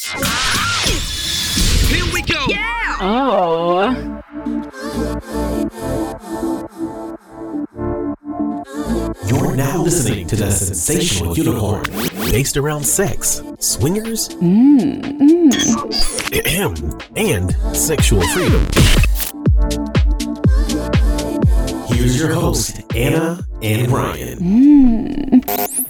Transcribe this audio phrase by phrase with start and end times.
[0.00, 0.14] Here
[2.12, 2.46] we go.
[3.00, 3.94] Oh.
[9.28, 11.84] You're now listening to the Sinsational Unicorn,
[12.32, 16.44] based around sex, swingers, mm, mm.
[16.44, 16.74] ahem,
[17.14, 18.66] and sexual freedom.
[21.86, 24.38] Here's your host, Anna and Ryan.
[24.40, 25.84] Mm.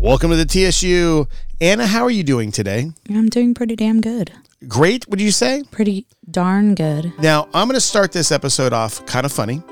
[0.00, 1.28] Welcome to the TSU.
[1.60, 2.90] Anna, how are you doing today?
[3.10, 4.32] I'm doing pretty damn good.
[4.66, 5.62] Great, would you say?
[5.70, 7.12] Pretty darn good.
[7.18, 9.62] Now, I'm going to start this episode off kind of funny.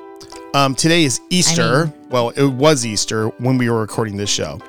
[0.55, 1.93] Um, today is Easter.
[2.11, 4.61] well, it was Easter when we were recording this show.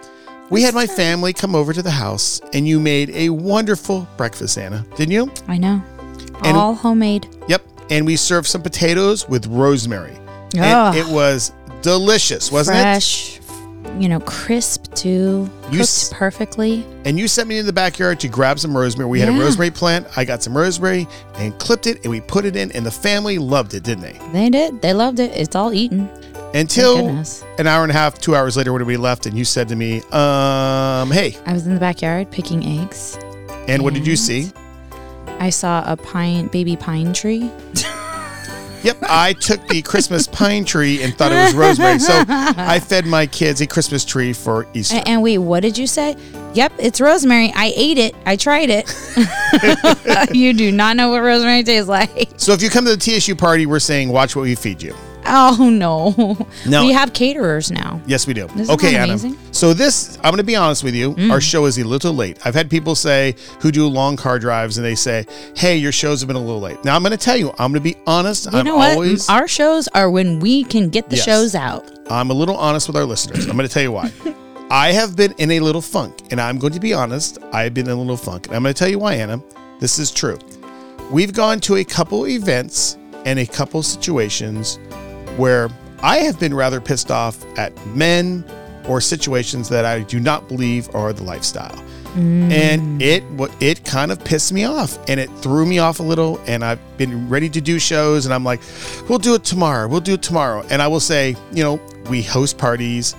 [0.50, 4.58] We had my family come over to the house, and you made a wonderful breakfast,
[4.58, 5.32] Anna, didn't you?
[5.48, 5.84] I know.
[6.44, 7.28] And- All homemade.
[7.48, 7.64] Yep.
[7.90, 10.16] And we served some potatoes with rosemary.
[10.58, 11.52] And it was
[11.82, 12.82] delicious, wasn't it?
[12.82, 13.39] Fresh,
[13.98, 15.50] you know, crisp too.
[15.66, 16.86] You Cooked s- perfectly.
[17.06, 19.10] And you sent me in the backyard to grab some rosemary.
[19.10, 19.40] We had a Yeah.
[19.42, 20.08] rosemary plant.
[20.16, 23.38] I got some rosemary and clipped it, and we put it in, and the family
[23.38, 24.20] loved it, didn't they?
[24.34, 24.82] They did.
[24.82, 25.32] They loved it.
[25.36, 26.10] It's all eaten.
[26.54, 27.44] Until goodness.
[27.60, 29.76] an hour and a half, two hours later, when we left, and you said to
[29.76, 33.18] me, um, hey, I was in the backyard picking eggs.
[33.68, 34.52] and what did you And see?
[35.40, 37.52] I saw a pine, baby pine tree.
[38.84, 42.00] Yep, I took the Christmas pine tree and thought it was rosemary.
[42.00, 44.98] So I fed my kids a Christmas tree for Easter.
[44.98, 46.16] A- And wait, what did you say?
[46.54, 47.52] Yep, it's rosemary.
[47.56, 48.16] I ate it.
[48.26, 48.90] I tried it.
[50.36, 52.30] you do not know what rosemary tastes like.
[52.38, 54.96] So if you come to the TSU party, we're saying, watch what we feed you.
[55.32, 56.38] Oh no.
[56.66, 56.86] No.
[56.86, 58.02] We have caterers now.
[58.08, 58.46] Yes, we do.
[58.58, 59.06] Isn't okay, Anna.
[59.14, 59.38] amazing?
[59.52, 61.14] So this, I'm going to be honest with you.
[61.14, 61.32] Mm.
[61.32, 62.38] Our show is a little late.
[62.46, 66.22] I've had people say who do long car drives, and they say, "Hey, your shows
[66.22, 67.96] have been a little late." Now I'm going to tell you, I'm going to be
[68.08, 68.52] honest.
[68.52, 68.94] You I'm know what?
[68.94, 71.26] always, Our shows are when we can get the Yes.
[71.26, 71.90] shows out.
[72.10, 73.46] I'm a little honest with our listeners.
[73.46, 74.12] I'm going to tell you why.
[74.72, 77.38] I have been in a little funk, and I'm going to be honest.
[77.54, 79.42] I've been in a little funk, and I'm going to tell you why, Anna.
[79.80, 80.38] This is true.
[81.12, 84.78] We've gone to a couple events and a couple situations
[85.40, 85.70] where
[86.02, 88.44] I have been rather pissed off at men
[88.88, 91.84] or situations that I do not believe are the lifestyle.
[92.16, 93.24] And it
[93.62, 96.80] it kind of pissed me off and it threw me off a little and I've
[96.98, 98.60] been ready to do shows and I'm like
[99.08, 99.88] we'll do it tomorrow.
[99.88, 100.66] We'll do it tomorrow.
[100.70, 101.80] And I will say, you know,
[102.10, 103.16] we host parties.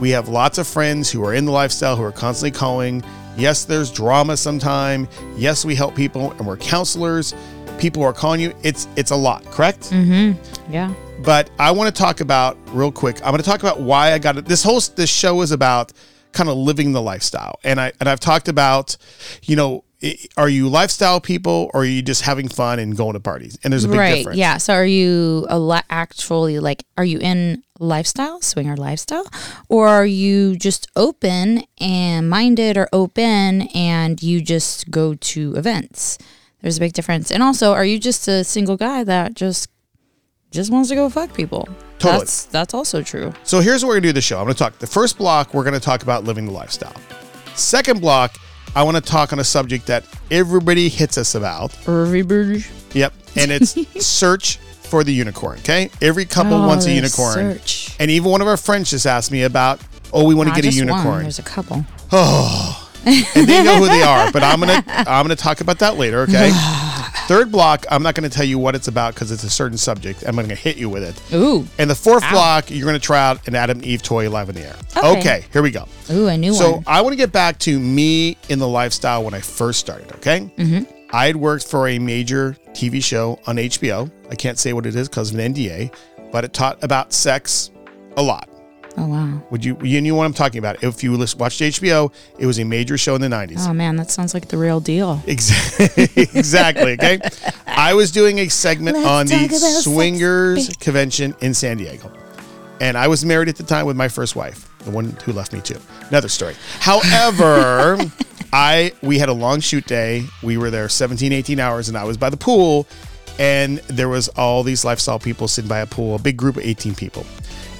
[0.00, 3.02] We have lots of friends who are in the lifestyle who are constantly calling.
[3.36, 5.08] Yes, there's drama sometime.
[5.36, 7.34] Yes, we help people and we're counselors.
[7.78, 8.52] People are calling you.
[8.62, 9.90] It's it's a lot, correct?
[9.90, 10.72] Mm-hmm.
[10.72, 10.92] Yeah.
[11.20, 13.16] But I want to talk about real quick.
[13.18, 14.46] I'm going to talk about why I got it.
[14.46, 15.92] This whole this show is about
[16.32, 18.96] kind of living the lifestyle, and I and I've talked about,
[19.42, 19.84] you know,
[20.36, 23.58] are you lifestyle people or are you just having fun and going to parties?
[23.62, 24.16] And there's a big right.
[24.16, 24.38] difference.
[24.38, 24.56] Yeah.
[24.56, 25.46] So are you
[25.90, 29.26] actually like are you in lifestyle, swinger lifestyle,
[29.68, 36.18] or are you just open and minded or open and you just go to events?
[36.62, 37.30] There's a big difference.
[37.30, 39.68] And also, are you just a single guy that just
[40.52, 41.68] just wants to go fuck people?
[41.98, 42.20] Totally.
[42.20, 43.32] That's that's also true.
[43.42, 44.38] So here's what we're going to do the show.
[44.38, 45.54] I'm going to talk the first block.
[45.54, 46.94] We're going to talk about living the lifestyle.
[47.54, 48.36] Second block,
[48.74, 51.76] I want to talk on a subject that everybody hits us about.
[51.88, 52.64] Everybody.
[52.92, 53.76] Yep, and it's
[54.06, 55.58] search for the unicorn.
[55.60, 57.34] Okay, every couple Oh, wants a unicorn.
[57.58, 57.96] Search.
[57.98, 59.80] And even one of our friends just asked me about,
[60.12, 61.22] oh, we want to get a just one, unicorn.
[61.22, 61.84] There's a couple.
[62.14, 65.96] Oh, and they know who they are, but I'm gonna I'm gonna talk about that
[65.96, 66.20] later.
[66.22, 66.50] Okay.
[67.26, 70.24] Third block, I'm not gonna tell you what it's about because it's a certain subject.
[70.26, 71.34] I'm gonna hit you with it.
[71.34, 71.66] Ooh.
[71.78, 74.62] And the fourth block, you're gonna try out an Adam Eve toy live in the
[74.62, 74.76] air.
[74.96, 75.18] Okay.
[75.18, 75.86] Okay, here we go.
[76.10, 76.58] Ooh, a new one.
[76.58, 76.84] So one.
[76.86, 80.10] I want to get back to me in the lifestyle when I first started.
[80.12, 80.50] Okay.
[80.56, 80.84] Mm-hmm.
[81.14, 84.10] I had worked for a major TV show on HBO.
[84.30, 85.94] I can't say what it is because of an NDA,
[86.32, 87.70] but it taught about sex
[88.16, 88.48] a lot.
[88.96, 89.42] Oh wow.
[89.50, 90.82] Would you you knew what I'm talking about?
[90.82, 93.66] If you watched HBO, it was a major show in the 90s.
[93.66, 95.22] Oh man, that sounds like the real deal.
[95.26, 96.08] Exactly.
[96.16, 96.92] exactly.
[96.92, 97.20] Okay.
[97.66, 100.76] I was doing a segment Let's on the about sex, Swingers.
[100.76, 102.12] Convention in San Diego.
[102.80, 105.52] And I was married at the time with my first wife, the one who left
[105.52, 105.78] me too.
[106.08, 106.54] Another story.
[106.80, 107.98] However,
[108.52, 110.24] I we had a long shoot day.
[110.42, 112.86] We were there 17, 18 hours, and I was by the pool,
[113.38, 116.64] and there was all these lifestyle people sitting by a pool, a big group of
[116.64, 117.24] 18 people.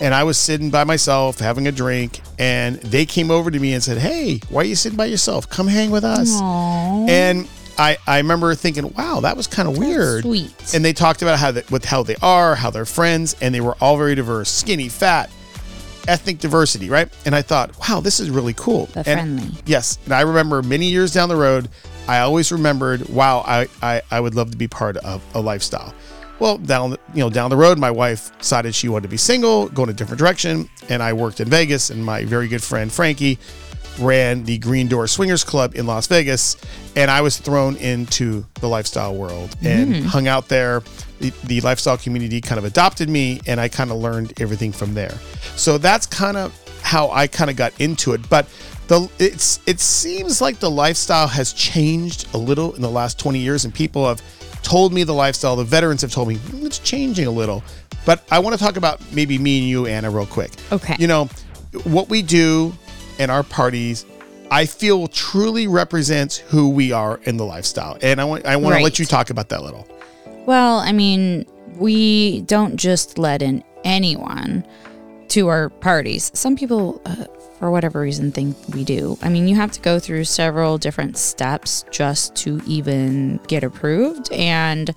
[0.03, 3.73] And I was sitting by myself having a drink, and they came over to me
[3.73, 5.49] and said, Hey, why are you sitting by yourself?
[5.49, 6.29] Come hang with us.
[6.43, 7.09] Aww.
[7.09, 10.25] And I, I remember thinking, wow, that was kind of weird.
[10.25, 10.75] sweet.
[10.75, 13.61] And they talked about how they, with how they are, how they're friends, and they
[13.61, 15.31] were all very diverse, skinny, fat,
[16.09, 17.09] ethnic diversity, right?
[17.25, 18.87] And I thought, wow, this is really cool.
[18.87, 19.59] The And- friendly.
[19.67, 21.69] Yes, and I remember many years down the road,
[22.09, 25.95] I always remembered, wow, I, I, I would love to be part of a lifestyle.
[26.43, 29.17] Well, down the, you know down the road, my wife decided she wanted to be
[29.17, 31.91] single, go in a different direction, and I worked in Vegas.
[31.91, 33.39] And my very good friend Frankie
[34.01, 36.57] ran the Green Door Swingers Club in Las Vegas,
[36.97, 40.03] and I was thrown into the lifestyle world and mm.
[40.03, 40.83] hung out there.
[41.21, 44.95] The, the lifestyle community kind of adopted me, and I kind of learned everything from
[44.95, 45.15] there.
[45.55, 46.53] So that's kind of
[46.83, 48.29] how I kind of got into it.
[48.29, 48.49] But
[48.89, 53.39] the it's it seems like the lifestyle has changed a little in the last 20
[53.39, 54.21] years, and people have
[54.63, 55.57] told me the lifestyle.
[55.57, 57.63] The veterans have told me "Mm, it's changing a little.
[58.05, 60.51] But I want to talk about maybe me and you, Anna, real quick.
[60.73, 60.97] Okay.
[60.99, 61.29] You know
[61.85, 62.73] what we do
[63.19, 64.05] in our parties.
[64.51, 68.77] I feel truly represents who we are in the lifestyle, and I want I want
[68.77, 69.87] to let you talk about that a little.
[70.47, 74.67] Well, I mean, we don't just let in anyone
[75.29, 76.31] to our parties.
[76.35, 77.25] Some people, uh,
[77.63, 79.17] for whatever reason, think we do.
[79.23, 84.33] I mean, you have to go through several different steps just to even get approved.
[84.33, 84.93] And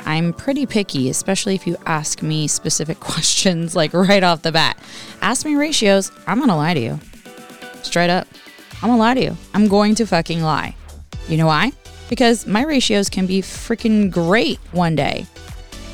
[0.00, 4.76] I'm pretty picky, especially if you ask me specific questions like right off the bat.
[5.22, 7.00] Ask me ratios, I'm to lie to you.
[7.82, 8.28] Straight up.
[8.82, 9.36] I'm to lie to you.
[9.54, 10.76] I'm going to fucking lie.
[11.28, 11.72] You know why?
[12.10, 15.24] Because my ratios can be freaking great one day.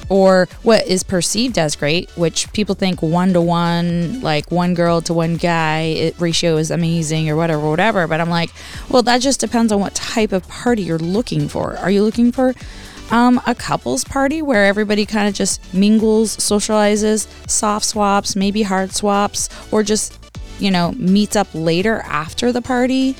[0.09, 5.03] Or what is perceived as great, which people think one to one, like one girl
[5.03, 8.07] to one guy, it ratio is amazing or whatever, whatever.
[8.07, 8.51] But I'm like,
[8.89, 11.77] well, that just depends on what type of party you're looking for.
[11.77, 12.55] Are you looking for
[13.11, 18.93] um, a couples party where everybody kind of just mingles, socializes, soft swaps, maybe hard
[18.93, 20.19] swaps, or just,
[20.59, 23.15] you know, meets up later after the party?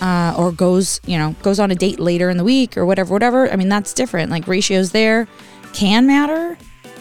[0.00, 3.12] uh, or goes you know goes on a date later in the week or whatever
[3.12, 5.26] whatever i mean that's different like ratios there
[5.76, 6.56] can matter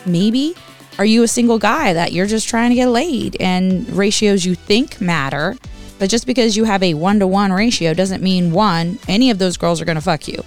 [0.05, 0.53] maybe
[0.99, 4.53] are you a single guy that you're just trying to get laid and ratios you
[4.53, 5.55] think matter
[5.97, 9.81] but just because you have a one-to-one ratio doesn't mean one any of those girls
[9.81, 10.43] are to fuck you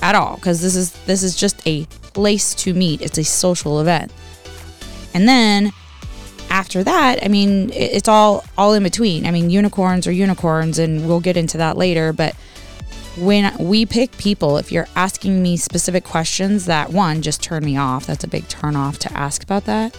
[0.00, 1.84] at all because this is this is just a
[2.14, 4.10] place to meet it's a social event
[5.12, 5.72] and then
[6.52, 9.24] after that, I mean, it's all all in between.
[9.24, 12.12] I mean, unicorns are unicorns, and we'll get into that later.
[12.12, 12.36] But
[13.16, 17.76] when we pick people, if you're asking me specific questions, that one just turn me
[17.76, 18.06] off.
[18.06, 19.96] That's a big turn off to ask about that.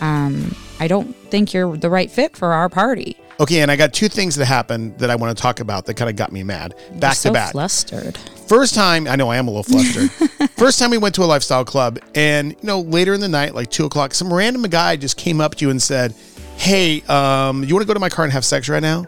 [0.00, 3.16] Um, I don't think you're the right fit for our party.
[3.38, 5.94] Okay, and I got two things that happened that I want to talk about that
[5.94, 7.52] kind of got me mad back so to back.
[7.52, 8.18] flustered.
[8.46, 10.10] First time, I know I am a little flustered.
[10.58, 13.54] First time we went to a lifestyle club, and you know, later in the night,
[13.54, 16.14] like two o'clock, some random guy just came up to you and said,
[16.56, 19.06] "Hey, um, you want to go to my car and have sex right now?"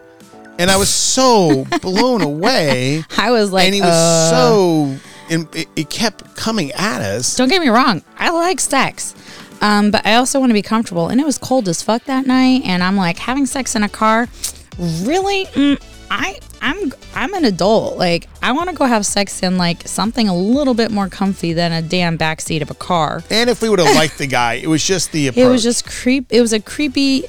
[0.59, 4.97] And I was so blown away, I was like, and he was uh, so,
[5.29, 7.35] and it, it kept coming at us.
[7.35, 9.15] Don't get me wrong, I like sex.
[9.61, 11.07] Um, but I also want to be comfortable.
[11.07, 12.63] And it was cold as fuck that night.
[12.65, 14.27] And I'm like, having sex in a car,
[14.77, 15.45] really?
[15.45, 17.97] Mm, I I'm I'm an adult.
[17.97, 21.53] Like I want to go have sex in like something a little bit more comfy
[21.53, 23.23] than a damn backseat of a car.
[23.29, 25.43] And if we would have liked the guy, it was just the approach.
[25.43, 26.27] It was just creep.
[26.29, 27.23] It was a creepy,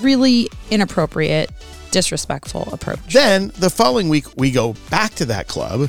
[0.00, 1.50] really inappropriate,
[1.90, 3.12] disrespectful approach.
[3.12, 5.88] Then the following week, we go back to that club, we were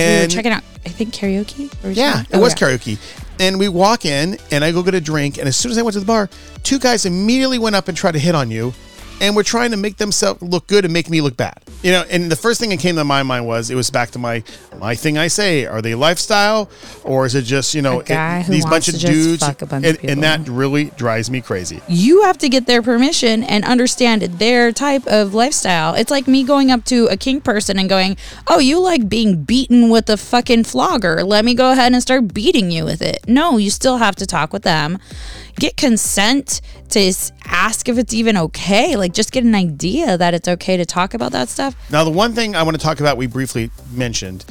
[0.00, 0.62] and checking out.
[0.86, 1.70] I think karaoke.
[1.84, 2.66] Or Yeah, it was Okay.
[2.76, 2.98] karaoke.
[3.40, 5.38] And we walk in, and I go get a drink.
[5.38, 6.28] And as soon as I went to the bar,
[6.62, 8.72] two guys immediately went up and tried to hit on you,
[9.20, 11.58] and were trying to make themselves look good and make me look bad.
[11.82, 14.10] You know, and the first thing that came to my mind was it was back
[14.12, 14.42] to my
[14.78, 15.16] my thing.
[15.18, 16.70] I say, are they lifestyle,
[17.04, 19.12] or is it just you know A guy it- who these wants bunch of just
[19.12, 19.46] dudes?
[19.46, 21.80] fuck a bunch of and, and that really drives me crazy.
[21.88, 25.94] you have to get their permission and understand their type of lifestyle.
[25.94, 29.44] It's like me going up to a kink person and going, "Oh, you like being
[29.44, 31.22] beaten with a fucking flogger?
[31.22, 34.26] Let me go ahead and start beating you with it." No, you still have to
[34.26, 34.98] talk with them.
[35.56, 37.12] Get consent to
[37.46, 38.96] ask if it's even okay.
[38.96, 41.74] Like just get an idea that it's okay to talk about that stuff.
[41.90, 44.44] Now, the one thing I want to talk about, we briefly mentioned,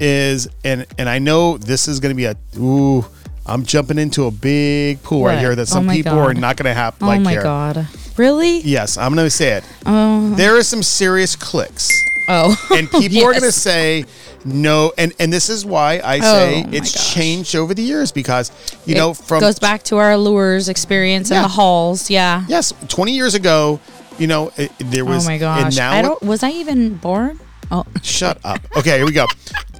[0.00, 3.04] is and and I know this is going to be a ooh.
[3.48, 6.56] I'm jumping into a big pool right here that Oh some my people are not
[6.56, 7.44] going to have oh like my here.
[7.44, 7.86] god.
[8.16, 8.58] Really?
[8.62, 9.64] Yes, I'm going to say it.
[9.86, 10.30] Oh.
[10.34, 11.88] There are some serious clicks,
[12.28, 12.56] Oh.
[12.76, 14.04] and people are going to say
[14.44, 14.92] no.
[14.98, 18.50] And and this is why I oh say Oh it's changed over the years because
[18.86, 21.42] you know from goes back to our lures experience in Yeah.
[21.42, 22.10] the halls.
[22.10, 22.44] Yeah.
[22.48, 23.80] yes, 20 years ago,
[24.18, 25.26] you know it, there oh was.
[25.26, 25.76] oh my gosh.
[25.76, 27.40] now I don't was I even born?
[27.68, 27.84] Oh.
[28.00, 28.60] Shut up.
[28.76, 29.26] Okay, here we go.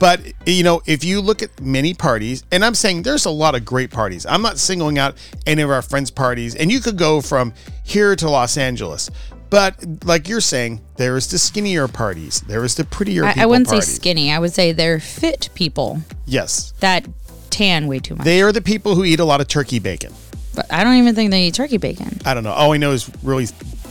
[0.01, 3.55] But you know, if you look at many parties, and I'm saying there's a lot
[3.55, 4.27] of great parties.
[4.27, 5.15] I'm not singling out
[5.47, 9.09] any of our friends' parties, and you could go from here to Los Angeles.
[9.51, 12.41] But like you're saying, there is the skinnier parties.
[12.43, 13.25] There is the prettier.
[13.25, 13.87] I, I wouldn't parties.
[13.87, 14.33] say skinny.
[14.33, 17.07] I would say they're fit people Yes, that
[17.51, 18.25] tan way too much.
[18.25, 20.13] they are the people who eat a lot of turkey bacon.
[20.55, 22.19] but I don't even think they eat turkey bacon.
[22.25, 22.53] I don't know.
[22.53, 23.47] All I know is really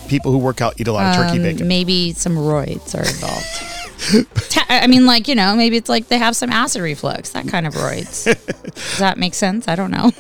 [0.10, 1.68] people who work out eat a lot of turkey Um, bacon.
[1.68, 3.72] Maybe some roids are involved.
[4.52, 7.48] Ta- I mean, like you know, maybe it's like they have some acid reflux, that
[7.48, 8.26] kind of roids.
[8.76, 9.68] Does that make sense?
[9.70, 10.12] I don't know.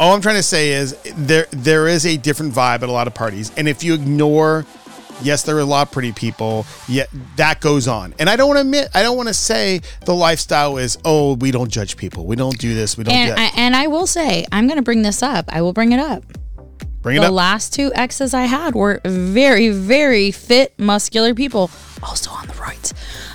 [0.00, 3.06] All I'm trying to say is there there is a different vibe at a lot
[3.06, 4.64] of parties, and if you ignore
[5.22, 6.64] Yes, there are a lot of pretty people.
[6.86, 8.88] Yet that goes on, and I don't want to admit.
[8.94, 10.98] I don't want to say the lifestyle is.
[11.04, 12.26] Oh, we don't judge people.
[12.26, 12.96] We don't do this.
[12.96, 13.14] We don't.
[13.14, 13.54] And do that.
[13.54, 15.46] I, and I will say, I'm going to bring this up.
[15.48, 16.24] I will bring it up.
[17.02, 17.30] Bring it the up.
[17.30, 21.70] The last two exes I had were very, very fit, muscular people,
[22.02, 22.92] also on the right.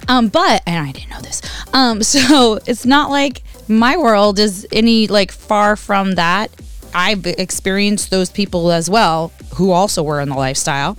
[0.07, 1.41] Um, but and I didn't know this.
[1.73, 6.51] Um, so it's not like my world is any like far from that.
[6.93, 10.97] I've experienced those people as well who also were in the lifestyle,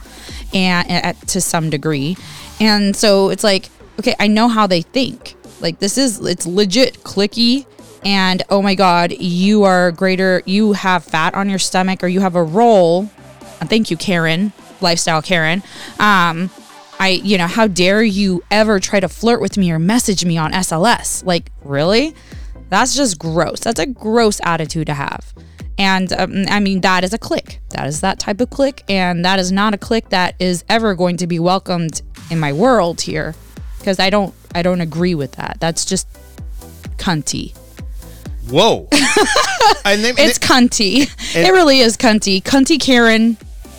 [0.53, 2.17] and to some degree,
[2.61, 3.69] and so it's like
[3.99, 5.35] okay, I know how they think.
[5.61, 7.67] Like this is it's legit clicky
[8.05, 12.21] and oh my god you are greater you have fat on your stomach or you
[12.21, 13.05] have a roll
[13.63, 14.53] thank you karen
[14.83, 15.63] lifestyle karen.
[15.99, 16.51] Um
[17.01, 20.37] i you know how dare you ever try to flirt with me or message me
[20.37, 22.15] on sls like really
[22.75, 25.33] that's just gross that's a gross attitude to have
[25.79, 29.25] and um, i mean that is a click that is that type of click and
[29.25, 33.01] that is not a click that is ever going to be welcomed in my world
[33.01, 33.35] here
[33.79, 36.09] because i don't i don't agree with that that's just
[36.97, 37.55] cunty
[38.51, 38.89] Whoa.
[39.85, 41.09] and, they, it's cunty.
[41.35, 42.43] And- it really is cunty.
[42.43, 43.37] Cunty Karen.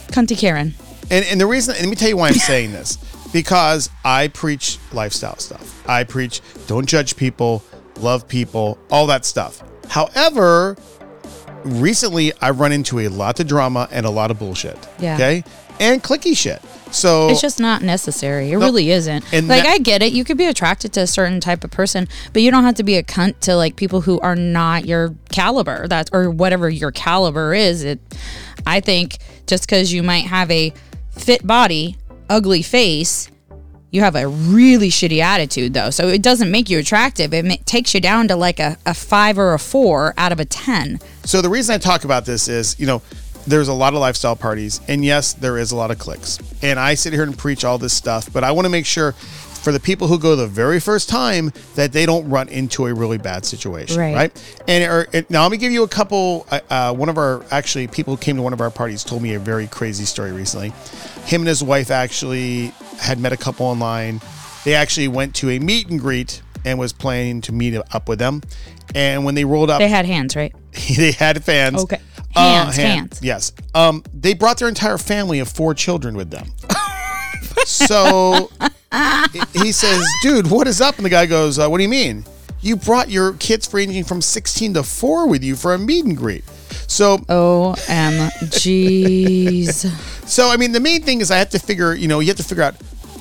[0.08, 0.74] Cunty Karen.
[1.12, 2.98] and, and the reason, let me tell you why I'm saying this.
[3.32, 5.88] Because I preach lifestyle stuff.
[5.88, 7.64] I preach don't judge people,
[7.98, 9.64] love people, all that stuff.
[9.90, 10.76] However,
[11.64, 14.78] recently I've run into a lot of drama and a lot of bullshit.
[15.00, 15.16] Yeah.
[15.16, 15.44] Okay.
[15.80, 16.62] And clicky shit.
[16.92, 18.52] So It's just not necessary.
[18.52, 19.26] It really isn't.
[19.34, 20.14] And like that- I get it.
[20.14, 22.84] You could be attracted to a certain type of person, but you don't have to
[22.84, 25.88] be a cunt to like people who are not your caliber.
[25.88, 27.84] That's or whatever your caliber is.
[27.84, 28.00] It
[28.66, 30.74] I think just cuz you might have a
[31.12, 31.98] fit body,
[32.30, 33.30] ugly face,
[33.96, 35.90] you have a really shitty attitude though.
[35.90, 37.34] So it doesn't make you attractive.
[37.34, 40.46] It takes you down to like a, a 5 or a 4 out of a
[40.46, 41.00] 10.
[41.24, 43.02] So the reason I talk about this is, you know,
[43.48, 46.40] there's a lot of lifestyle parties, and yes, there is a lot of clicks.
[46.64, 49.12] And I sit here and preach all this stuff, but I want to make sure
[49.12, 52.94] for the people who go the very first time that they don't run into a
[52.94, 54.16] really bad situation, Right.
[54.16, 54.56] right?
[54.68, 56.46] And or, now let me give you a couple.
[56.52, 59.22] Uh, uh, one of our actually people who came to one of our parties told
[59.22, 60.70] me a very crazy story recently.
[61.26, 64.22] Him and his wife actually had met a couple online.
[64.64, 68.20] They actually went to a meet and greet and was planning to meet up with
[68.20, 68.42] them.
[68.96, 70.54] And when they rolled up, They had hands, right?
[70.98, 71.84] they had fans.
[71.84, 72.00] Okay.
[72.36, 73.20] Uh, Hands, hands.
[73.22, 73.54] Yes.
[73.74, 76.48] Um, they brought their entire family of four children with them.
[77.66, 78.50] so
[79.54, 82.26] he says, "Dude, what is up?" And the guy goes, uh, "What do you mean?
[82.60, 86.18] You brought your kids ranging from 16 to 4 with you for a meet and
[86.18, 86.44] greet."
[86.88, 88.28] So, OMGs.
[90.28, 91.94] so I mean, the main thing is I have to figure.
[91.94, 92.76] You know, you have to figure out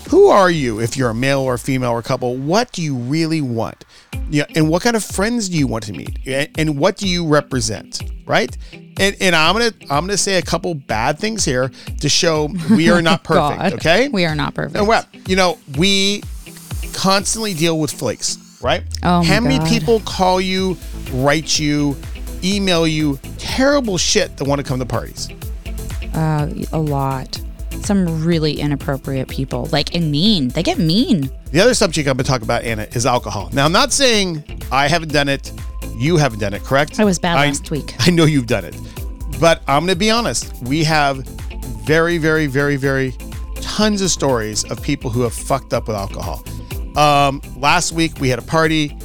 [0.09, 2.37] who are you if you're a male or a female or a couple.
[2.37, 3.85] What do you really want?
[4.31, 6.19] Yeah, and what kind of friends do you want to meet?
[6.27, 8.01] And, and what do you represent?
[8.27, 8.57] Right?
[8.73, 12.91] And, and I'm gonna I'm gonna say a couple bad things here to show we
[12.91, 13.61] are not perfect.
[13.61, 13.73] God.
[13.75, 14.09] Okay?
[14.09, 14.77] We are not perfect.
[14.77, 16.23] And well, you know, we
[16.95, 18.83] constantly deal with flakes, right?
[19.03, 19.69] Oh How many God.
[19.69, 20.77] people call you,
[21.13, 21.97] write you,
[22.45, 25.29] email you terrible shit that want to come to parties?
[26.15, 27.41] Uh, a lot.
[27.81, 29.69] Some really inappropriate people.
[29.73, 30.49] Like, and mean.
[30.49, 31.31] They get mean.
[31.51, 33.51] The other subject I'm going to talk about, Anna, is alcohol.
[33.53, 35.53] Now, I'm not saying I haven't done it,
[35.97, 36.99] you haven't done it, correct?
[37.01, 37.95] I was bad I- last week.
[38.01, 38.77] I know you've done it.
[39.41, 40.53] But I'm going to be honest.
[40.63, 41.19] We have
[41.85, 43.13] very, very, very, very
[43.61, 46.43] tons of stories of people who have fucked up with alcohol.
[46.97, 48.97] Um, last week we had a party.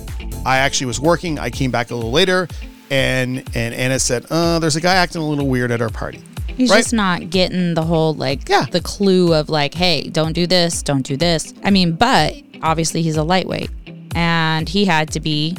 [0.45, 1.39] I actually was working.
[1.39, 2.47] I came back a little later,
[2.89, 6.21] and and Anna said, uh, "There's a guy acting a little weird at our party."
[6.47, 6.77] He's Right.
[6.79, 8.65] just not getting the whole, like, Yeah.
[8.69, 11.53] the clue of, like, hey, don't do this, don't do this.
[11.63, 13.69] I mean, but obviously he's a lightweight.
[14.13, 15.55] And he had to be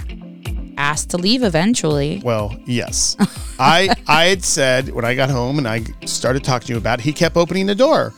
[0.77, 2.21] asked to leave eventually.
[2.23, 3.17] Well, yes.
[3.59, 6.99] I I had said when I got home and I started talking to you about
[6.99, 8.13] it, he kept opening the door.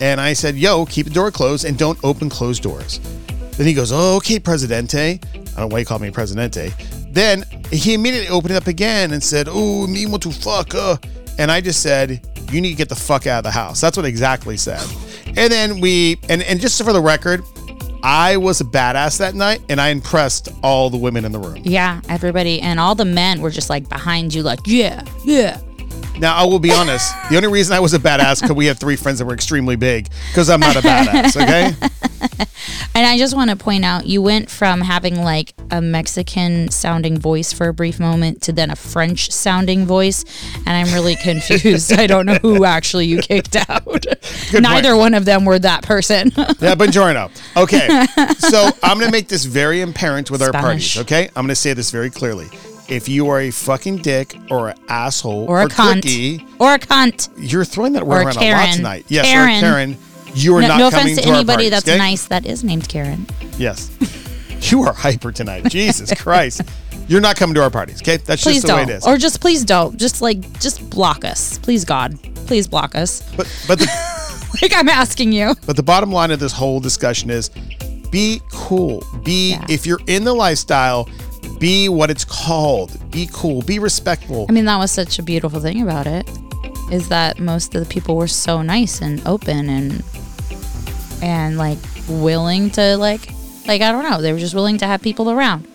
[0.00, 3.00] And I said, yo, keep the door closed and don't open closed doors.
[3.56, 5.20] Then he goes, oh, okay, Presidente.
[5.24, 6.72] I don't know why he called me Presidente.
[7.12, 10.74] Then he immediately opened it up again and said, oh, me want to fuck.
[10.74, 10.96] Uh.
[11.38, 13.80] And I just said, you need to get the fuck out of the house.
[13.80, 14.82] That's what I exactly said.
[15.26, 17.42] And then we, and, and just for the record,
[18.02, 21.62] I was a badass that night and I impressed all the women in the room.
[21.64, 22.60] Yeah, everybody.
[22.60, 25.60] And all the men were just, like, behind you, like, yeah, yeah.
[26.18, 27.12] Now, I will be honest.
[27.30, 29.76] The only reason I was a badass because we have three friends that were extremely
[29.76, 31.42] big because I'm not a badass.
[31.42, 32.46] Okay.
[32.94, 37.18] And I just want to point out you went from having like a Mexican sounding
[37.18, 40.24] voice for a brief moment to then a French sounding voice.
[40.66, 41.92] And I'm really confused.
[41.92, 44.04] I don't know who actually you kicked out.
[44.52, 46.32] Neither one of them were that person.
[46.36, 47.30] Yeah, buongiorno.
[47.56, 47.88] Okay.
[48.38, 50.98] So I'm going to make this very apparent with our parties.
[50.98, 51.28] Okay.
[51.28, 52.48] I'm going to say this very clearly.
[52.92, 56.02] If you are a fucking dick or an asshole or a cunt.
[56.02, 57.30] clicky, or a cunt.
[57.38, 59.06] you're throwing that word around a lot tonight.
[59.08, 59.60] Yes, or Karen.
[59.60, 59.96] Karen.
[60.34, 61.98] You are no, not no offense to to anybody parties, that's okay?
[61.98, 63.26] nice that is named Karen.
[63.58, 63.90] Yes.
[64.70, 65.68] you are hyper tonight.
[65.70, 66.62] Jesus Christ.
[67.08, 68.18] You're not coming to our parties, okay?
[68.18, 69.06] That's Please just the way don't, it is.
[69.06, 69.98] or just please don't.
[69.98, 73.22] Just like just block us, please God, please block us.
[73.36, 73.86] but but the
[74.62, 75.54] Like I'm asking you.
[75.66, 77.50] but the bottom line of this whole discussion is
[78.10, 79.02] be cool.
[79.24, 79.64] Be Yeah.
[79.70, 81.08] if you're in the lifestyle,
[81.62, 82.98] be what it's called.
[83.12, 83.62] Be cool.
[83.62, 84.46] Be respectful.
[84.48, 86.28] I mean, that was such a beautiful thing about it,
[86.90, 90.02] is that most of the people were so nice and open and
[91.22, 91.78] and like
[92.08, 93.30] willing to like
[93.68, 95.68] like I don't know, they were just willing to have people around.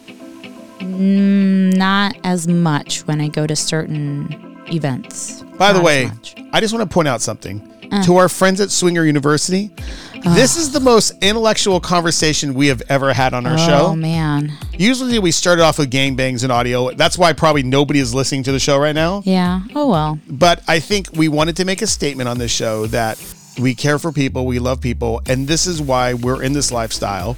[0.79, 5.41] Mm, not as much when I go to certain events.
[5.57, 6.05] By the Not as way.
[6.05, 6.49] Uh.
[6.51, 7.61] I just want to point out something
[8.03, 9.71] to our friends at Swinger University.
[10.27, 10.35] Uh.
[10.35, 13.87] This is the most intellectual conversation we have ever had on our show.
[13.87, 16.91] oh man, Usually we started off with gangbangs and audio.
[16.91, 19.21] That's why probably nobody is listening to the show right now.
[19.25, 19.61] yeah.
[19.75, 20.19] Oh well.
[20.29, 23.17] But I think we wanted to make a statement on this show that
[23.59, 27.35] we care for people, we love people, and this is why we're in this lifestyle.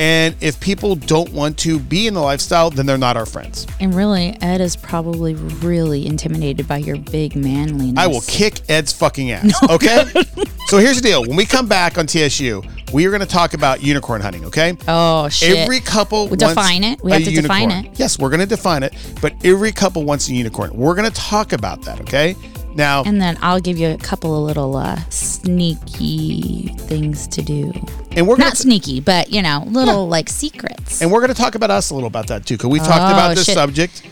[0.00, 3.66] And if people don't want to be in the lifestyle, then they're not our friends.
[3.78, 8.02] And really, Ed is probably really intimidated by your big manliness.
[8.02, 9.54] I will kick Ed's fucking ass.
[9.70, 10.04] Okay?
[10.70, 11.22] So here's the deal.
[11.22, 12.62] When we come back on TSU,
[12.92, 14.76] we are going to talk about unicorn hunting, okay?
[14.86, 15.56] Oh shit.
[15.58, 17.02] Every couple We wants define it.
[17.02, 17.98] We have to define it.
[17.98, 20.70] Yes, we're going to define it, but every couple wants a unicorn.
[20.72, 22.36] We're going to talk about that, okay?
[22.76, 27.72] Now, And then I'll give you a couple of little uh, sneaky things to do.
[28.12, 31.02] and we're Not sneaky, but you know, little like secrets.
[31.02, 32.90] and we're going to talk about us a little about that too, because we talked
[32.92, 33.54] Oh, about this shit.
[33.54, 34.02] subject.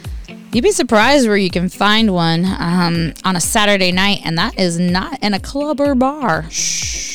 [0.51, 4.59] You'd be surprised where you can find one um, on a Saturday night, and that
[4.59, 6.47] is not in a club or bar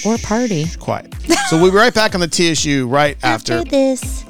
[0.06, 0.68] or party.
[0.80, 1.12] Quiet.
[1.50, 3.64] So we'll be right back on the TSU right after.
[3.64, 4.24] this.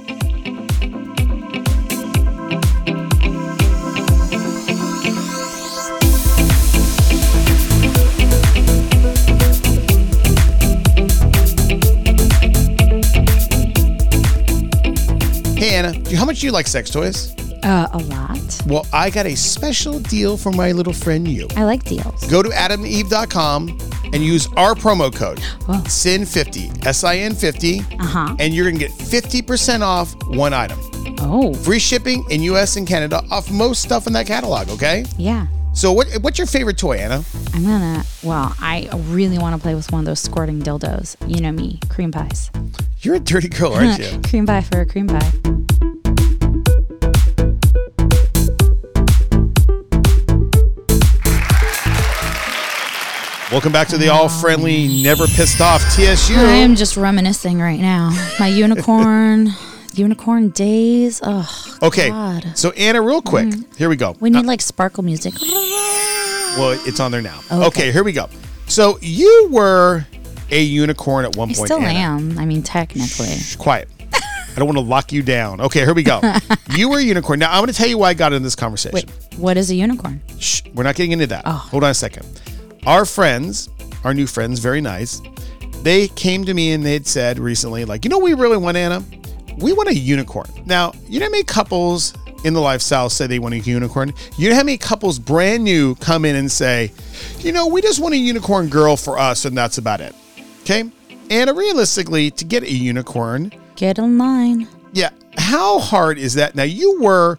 [15.57, 17.35] Hey Anna, how much do you like sex toys?
[17.63, 18.61] Uh, a lot.
[18.67, 21.47] Well, I got a special deal for my little friend you.
[21.55, 22.25] I like deals.
[22.29, 23.77] Go to adameve.com
[24.13, 25.81] and use our promo code Oh.
[25.85, 28.35] SIN50, S I N 50, Uh-huh.
[28.39, 30.77] and you're going to get 50% off one item.
[31.19, 35.05] Oh, Free shipping in US and Canada off most stuff in that catalog, okay?
[35.17, 35.47] yeah.
[35.75, 37.23] So what what's your favorite toy, Anna?
[37.55, 38.03] I'm gonna.
[38.21, 41.15] Well, I really want to play with one of those squirting dildos.
[41.27, 42.51] You know me, cream pies.
[43.01, 44.21] You're a dirty girl, aren't you?
[44.29, 45.31] cream pie for a cream pie.
[53.53, 56.33] Welcome back to the all friendly, never pissed off TSU.
[56.33, 58.09] I am just reminiscing right now.
[58.39, 59.49] My unicorn,
[59.93, 61.21] unicorn days.
[61.23, 62.09] Oh, okay.
[62.09, 62.57] God.
[62.57, 63.51] So Anna, real mm-hmm.
[63.51, 64.15] quick, here we go.
[64.19, 65.35] We need uh, like sparkle music.
[65.39, 67.41] Well, it's on there now.
[67.51, 67.67] Oh, okay.
[67.67, 67.91] Okay.
[67.91, 68.27] here we go.
[68.65, 70.03] So you were
[70.49, 71.67] a unicorn at one I point.
[71.67, 71.99] still Anna.
[71.99, 72.39] am.
[72.39, 73.27] I mean, technically.
[73.27, 73.87] Shh, quiet.
[74.13, 75.61] I don't want to lock you down.
[75.61, 76.21] Okay, here we go.
[76.75, 77.37] you were a unicorn.
[77.37, 78.95] Now I'm going to tell you why I got in this conversation.
[78.95, 80.21] Wait, what is a unicorn?
[80.39, 81.43] Shh, we're not getting into that.
[81.45, 81.51] Oh.
[81.51, 82.25] Hold on a second.
[82.85, 83.69] Our friends,
[84.03, 85.21] our new friends, very nice.
[85.83, 88.77] They came to me and they'd said recently, like, you know, what we really want
[88.77, 89.03] Anna.
[89.57, 90.47] We want a unicorn.
[90.65, 94.13] Now, you know how many couples in the lifestyle say they want a unicorn?
[94.37, 96.91] You know how many couples brand new come in and say,
[97.39, 100.13] you know, we just want a unicorn girl for us, and that's about it.
[100.61, 100.89] Okay.
[101.29, 104.67] And realistically, to get a unicorn, Get online.
[104.93, 106.55] yeah, how hard is that?
[106.55, 107.37] Now, you were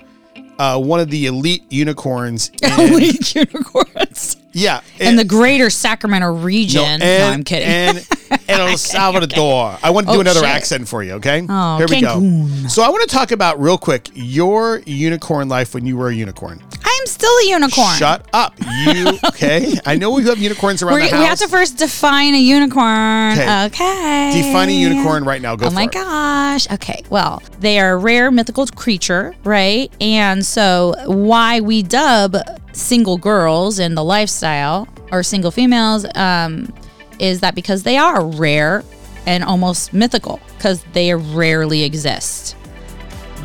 [0.58, 2.50] uh, one of the elite unicorns.
[2.62, 4.36] in- Elite unicorns.
[4.54, 4.80] Yeah.
[5.00, 6.80] In the greater Sacramento region.
[7.00, 7.68] No, and, I'm kidding.
[7.68, 7.98] And,
[8.30, 9.76] and El Salvador.
[9.82, 10.48] I want to do Oh, another shit.
[10.48, 11.44] accent for you, okay?
[11.48, 12.68] Oh, Here we go.
[12.68, 16.14] So I want to talk about real quick your unicorn life when you were a
[16.14, 16.62] unicorn.
[16.84, 17.96] I am still a unicorn.
[17.96, 18.54] Shut up.
[18.86, 19.74] You okay?
[19.84, 23.32] I know we have unicorns around We're, the we have to first define a unicorn.
[23.32, 23.64] Okay.
[23.66, 24.42] Okay.
[24.42, 25.56] Define a unicorn right now.
[25.56, 25.92] Go Oh my it.
[25.92, 26.70] gosh.
[26.70, 27.02] Okay.
[27.10, 29.92] Well, they are a rare mythical creature, right?
[30.00, 32.36] And so, why we dub
[32.72, 36.72] single girls in the lifestyle or single females um,
[37.18, 38.82] is that because they are rare
[39.26, 42.56] and almost mythical because they rarely exist.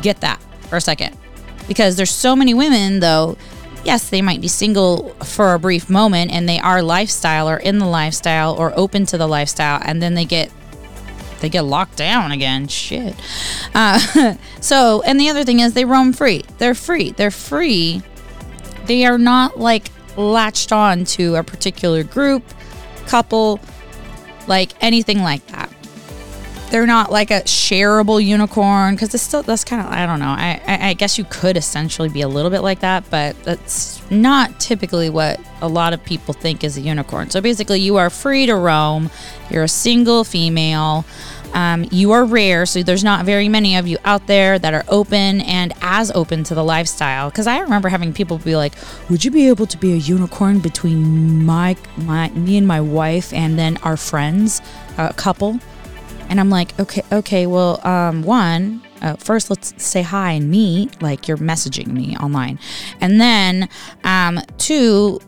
[0.02, 1.16] Get that for a second.
[1.68, 3.36] Because there's so many women, though,
[3.84, 7.78] yes, they might be single for a brief moment and they are lifestyle or in
[7.78, 10.50] the lifestyle or open to the lifestyle, and then they get
[11.40, 12.68] they get locked down again.
[12.68, 13.14] Shit.
[13.74, 16.44] Uh, so, and the other thing is they roam free.
[16.58, 17.12] They're free.
[17.12, 18.02] They're free.
[18.84, 22.42] They are not like latched on to a particular group,
[23.06, 23.60] couple,
[24.46, 25.72] like anything like that.
[26.70, 30.26] They're not like a shareable unicorn because it's still that's kind of I don't know.
[30.26, 34.00] I, I I guess you could essentially be a little bit like that, but that's
[34.10, 37.30] not typically what a lot of people think is a unicorn.
[37.30, 39.10] So basically, you are free to roam.
[39.50, 41.04] You're a single female.
[41.52, 44.84] Um, you are rare, so there's not very many of you out there that are
[44.86, 47.28] open and as open to the lifestyle.
[47.28, 48.74] Because I remember having people be like,
[49.08, 53.32] "Would you be able to be a unicorn between my my me and my wife
[53.32, 54.62] and then our friends,
[54.96, 55.58] a couple?"
[56.30, 57.46] And I'm like, "Okay, okay.
[57.46, 61.02] Well, um, one, uh, first let's say hi and meet.
[61.02, 62.58] Like you're messaging me online,
[63.02, 63.68] and then
[64.04, 65.20] um, two,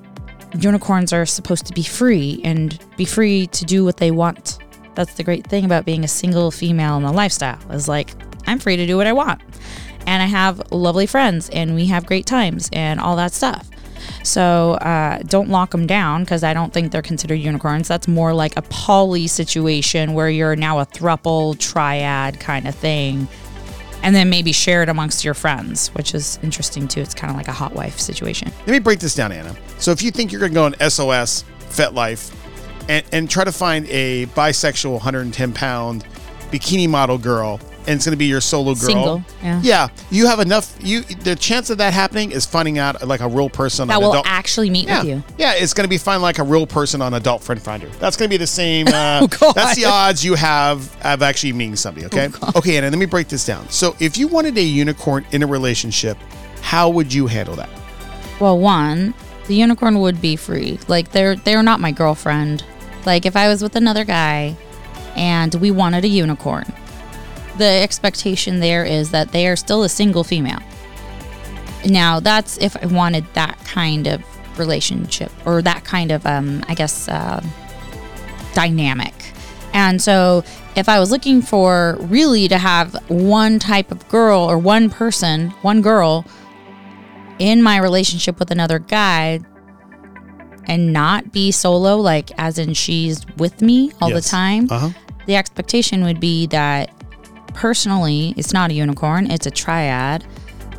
[0.58, 4.58] unicorns are supposed to be free and be free to do what they want."
[4.94, 8.14] That's the great thing about being a single female in the lifestyle is like
[8.46, 9.40] I'm free to do what I want.
[10.06, 13.68] And I have lovely friends and we have great times and all that stuff.
[14.22, 17.88] So uh, don't lock them down because I don't think they're considered unicorns.
[17.88, 23.28] That's more like a poly situation where you're now a thruple, triad kind of thing.
[24.02, 27.00] And then maybe share it amongst your friends, which is interesting too.
[27.00, 28.50] It's kind of like a hot wife situation.
[28.60, 29.54] Let me break this down, Anna.
[29.78, 32.34] So if you think you're going to go on SLS, FetLife,
[32.88, 36.04] and, and try to find a bisexual 110 pound
[36.50, 38.74] bikini model girl, and it's going to be your solo girl.
[38.74, 39.60] Single, yeah.
[39.62, 40.76] Yeah, you have enough.
[40.80, 43.88] You the chance of that happening is finding out like a real person.
[43.88, 45.24] That on will adult, actually meet yeah, with you.
[45.38, 47.88] yeah, it's going to be finding like a real person on Adult Friend Finder.
[47.98, 48.86] That's going to be the same.
[48.92, 52.06] Uh, Oh, That's the odds you have of actually meeting somebody.
[52.06, 52.28] Okay.
[52.56, 52.90] okay, Anna.
[52.90, 53.68] Let me break this down.
[53.68, 56.16] So if you wanted a unicorn in a relationship,
[56.60, 57.68] how would you handle that?
[58.40, 59.14] Well, one,
[59.46, 60.78] the unicorn would be free.
[60.88, 62.64] Like they're they're not my girlfriend.
[63.06, 64.56] Like if I was with another guy
[65.16, 66.64] and we wanted a unicorn,
[67.58, 70.60] the expectation there is that they are still a single female.
[71.84, 74.22] Now, that's if I wanted that kind of
[74.58, 77.42] relationship or that kind of um I guess uh,
[78.54, 79.14] dynamic.
[79.74, 80.44] And so
[80.76, 85.50] if I was looking for really to have one type of girl or one person,
[85.62, 86.26] one girl
[87.38, 89.40] in my relationship with another guy
[90.66, 94.24] and not be solo, like as in she's with me all Yes.
[94.24, 94.88] the time, Uh huh.
[95.26, 96.90] the expectation would be that
[97.54, 100.24] personally, it's not a unicorn, it's a triad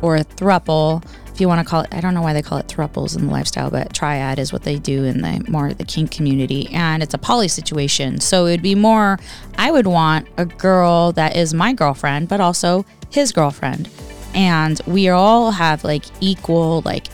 [0.02, 1.04] or a thruple.
[1.32, 3.26] If you want to call it, I don't know why they call it thruples in
[3.26, 7.02] the lifestyle, but triad is what they do in the more the kink community, and
[7.02, 8.20] it's a poly situation.
[8.20, 9.18] So it'd be more.
[9.58, 13.90] I would want a girl that is my girlfriend, but also his girlfriend,
[14.32, 17.08] and we all have like equal like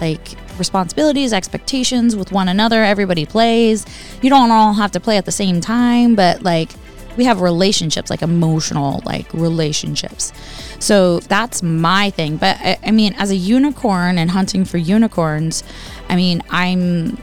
[0.00, 2.82] like responsibilities, expectations with one another.
[2.82, 3.84] Everybody plays.
[4.22, 6.70] You don't all have to play at the same time, but like
[7.16, 10.32] we have relationships, like emotional like relationships.
[10.78, 12.36] So that's my thing.
[12.36, 15.64] But I, I mean, as a unicorn and hunting for unicorns,
[16.08, 17.18] I mean, I'm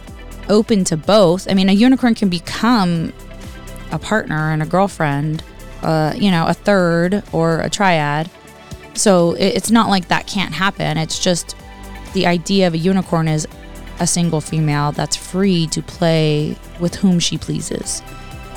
[0.50, 1.50] open to both.
[1.50, 3.14] I mean, a unicorn can become
[3.92, 5.44] a partner and a girlfriend,
[5.82, 8.30] uh, you know, a third or a triad.
[8.94, 10.98] So it, it's not like that can't happen.
[10.98, 11.56] It's just
[12.14, 13.48] the idea of a unicorn is
[14.00, 18.02] a single female that's free to play with whom she pleases.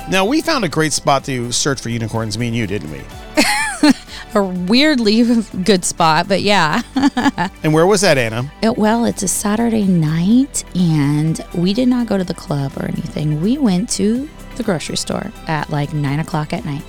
[0.09, 2.37] Now we found a great spot to search for unicorns.
[2.37, 3.01] Me and you, didn't we?
[4.35, 5.23] A weirdly
[5.63, 6.81] good spot, but yeah.
[7.63, 8.51] And where was that, Anna?
[8.61, 12.83] It- well, it's a Saturday night, and we did not go to the club or
[12.85, 13.41] anything.
[13.41, 16.83] We went to the grocery store at like nine o'clock at night.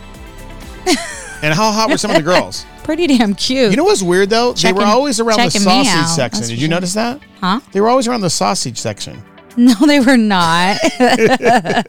[1.43, 2.65] And how hot were some of the girls?
[2.83, 3.71] Pretty damn cute.
[3.71, 4.53] You know what's weird though?
[4.55, 6.41] they were always around the sausage section.
[6.41, 6.69] that's Did you sure.
[6.69, 7.21] notice that?
[7.41, 7.61] huh?
[7.73, 9.23] They were always around the sausage section.
[9.67, 10.79] No, they were not.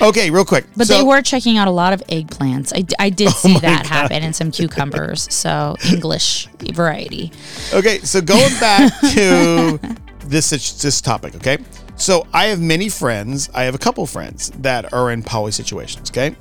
[0.00, 0.66] Okay, real quick.
[0.76, 2.72] But So- they were checking out a lot of eggplants.
[2.74, 5.32] I, I did oh see that happen and some cucumbers.
[5.32, 7.32] So English variety.
[7.72, 9.78] Okay, so going back to
[10.26, 11.58] this this topic, okay?
[11.96, 13.48] So I have many friends.
[13.54, 16.36] I have a couple friends that are in poly situations, okay?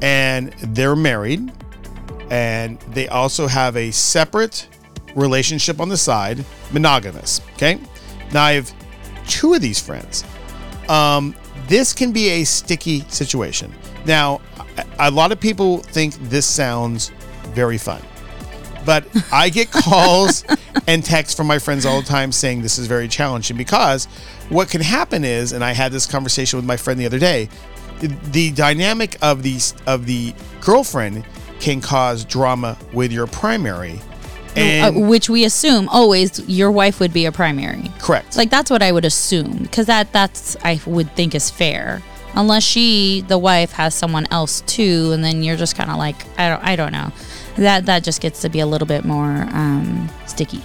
[0.00, 1.52] And they're married
[2.30, 4.68] and they also have a separate
[5.14, 7.78] relationship on the side, monogamous, okay?
[8.32, 8.72] Now I have
[9.32, 10.24] two of these friends.
[10.88, 11.34] Um,
[11.68, 13.72] this can be a sticky situation.
[14.04, 14.40] Now,
[14.98, 17.10] a lot of people think this sounds
[17.54, 18.02] very fun
[18.84, 20.44] but I get calls
[20.86, 24.06] and texts from my friends all the time saying this is very challenging because
[24.48, 27.48] what can happen is, and I had this conversation with my friend the other day,
[28.00, 31.24] the, the dynamic of the of the girlfriend
[31.60, 34.00] can cause drama with your primary,
[34.56, 37.90] Uh, which we assume always your wife would be a primary.
[37.98, 38.36] correct.
[38.36, 42.02] Like that's what I would assume because that that's I would think is fair.
[42.34, 46.16] Unless she, the wife, has someone else too, and then you're just kind of like
[46.38, 47.12] I don't I don't know.
[47.56, 50.62] That that just gets to be a little bit more um, sticky.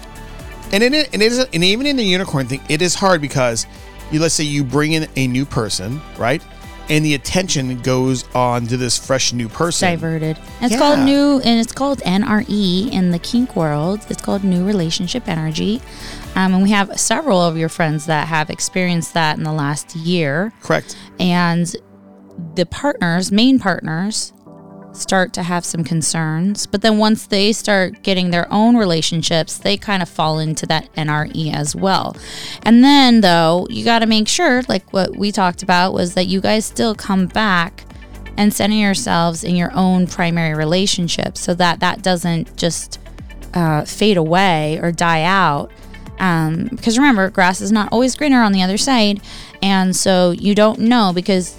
[0.72, 3.22] and in it, and it is, and even in the unicorn thing, it is hard
[3.22, 3.68] because
[4.12, 6.42] you let's say you bring in a new person, right?
[6.90, 9.90] And the attention goes on to this fresh new person.
[9.90, 10.38] diverted.
[10.62, 10.80] It's Yeah.
[10.80, 14.02] called new, and it's called NRE in the kink world.
[14.10, 15.82] It's called new relationship energy.
[16.36, 19.96] Um, and we have several of your friends that have experienced that in the last
[19.96, 20.54] year.
[20.62, 20.96] Correct.
[21.20, 21.76] And
[22.56, 24.32] the partners, main partners,
[24.98, 26.66] start to have some concerns.
[26.66, 30.94] But then once they start getting their own relationships, they kind of fall into that
[30.96, 32.16] NRE as well.
[32.64, 36.26] And then, though, you got to make sure, like what we talked about, was that
[36.26, 37.86] you guys still come back
[38.38, 43.00] and center yourselves in your own primary relationship so that that doesn't just
[43.54, 45.72] uh, fade away or die out.
[46.20, 49.22] Um, because remember, grass is not always greener on the other side.
[49.62, 51.56] And so you don't know because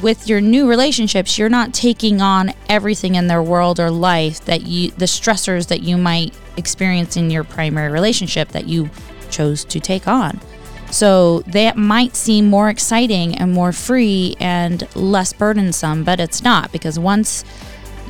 [0.00, 4.62] with your new relationships, you're not taking on everything in their world or life that
[4.62, 8.88] you, the stressors that you might experience in your primary relationship that you
[9.30, 10.40] chose to take on.
[10.90, 16.70] So that might seem more exciting and more free and less burdensome, but it's not
[16.70, 17.44] because once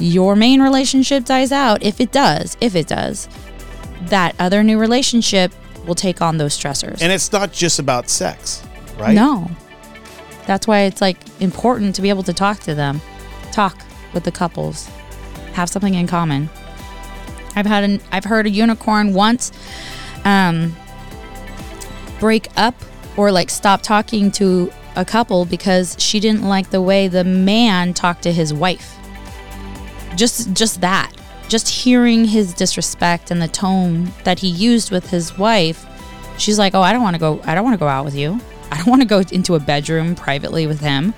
[0.01, 3.29] your main relationship dies out, if it does, if it does,
[4.03, 5.53] that other new relationship
[5.87, 7.01] will take on those stressors.
[7.03, 8.65] And it's not just about sex,
[8.99, 9.15] right?
[9.15, 9.49] No.
[10.47, 13.01] That's why it's like important to be able to talk to them,
[13.53, 13.79] talk
[14.13, 14.87] with the couples,
[15.55, 16.51] have something in common.
[17.55, 19.53] I've had an I've heard a unicorn once
[20.25, 20.75] um
[22.19, 22.75] break up
[23.17, 27.95] or like stop talking to a couple because she didn't like the way the man
[27.95, 28.97] talked to his wife.
[30.17, 31.13] Just just that.
[31.49, 35.85] Just hearing his disrespect and the tone that he used with his wife,
[36.39, 38.15] she's like, "Oh, I don't want to go I don't want to go out with
[38.15, 38.41] you.
[38.73, 41.15] I don't want to go into a bedroom privately with him."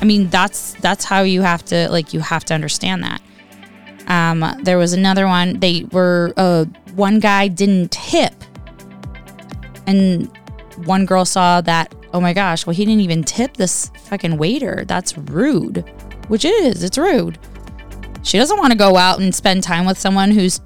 [0.00, 3.20] I mean, that's that's how you have to like you have to understand that.
[4.06, 5.60] Um, there was another one.
[5.60, 8.32] They were uh, one guy didn't tip,
[9.86, 10.30] and
[10.84, 11.94] one girl saw that.
[12.14, 12.66] Oh my gosh!
[12.66, 14.84] Well, he didn't even tip this fucking waiter.
[14.86, 15.84] That's rude.
[16.28, 16.82] Which it is.
[16.82, 17.38] It's rude.
[18.22, 20.60] She doesn't want to go out and spend time with someone who's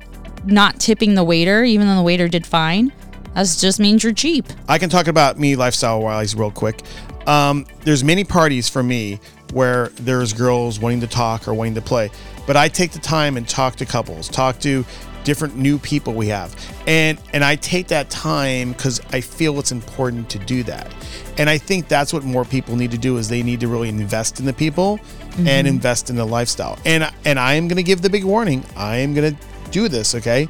[0.45, 2.93] not tipping the waiter, even though the waiter did fine.
[3.35, 4.47] That just means you're cheap.
[4.69, 6.83] I can talk about me lifestyle wise real quick.
[7.27, 9.21] Um, there's many parties for me
[9.53, 12.11] where there's girls wanting to talk or wanting to play,
[12.47, 14.85] but I take the time and talk to couples, talk to
[15.25, 16.55] different new people we have,
[16.87, 20.93] and and I take that time because I feel it's important to do that,
[21.39, 23.89] and I think that's what more people need to do is they need to really
[23.89, 24.99] invest in the people
[25.47, 28.65] and invest in the lifestyle, and and I am gonna give the big warning.
[28.77, 29.37] I am gonna
[29.71, 30.49] do this, okay?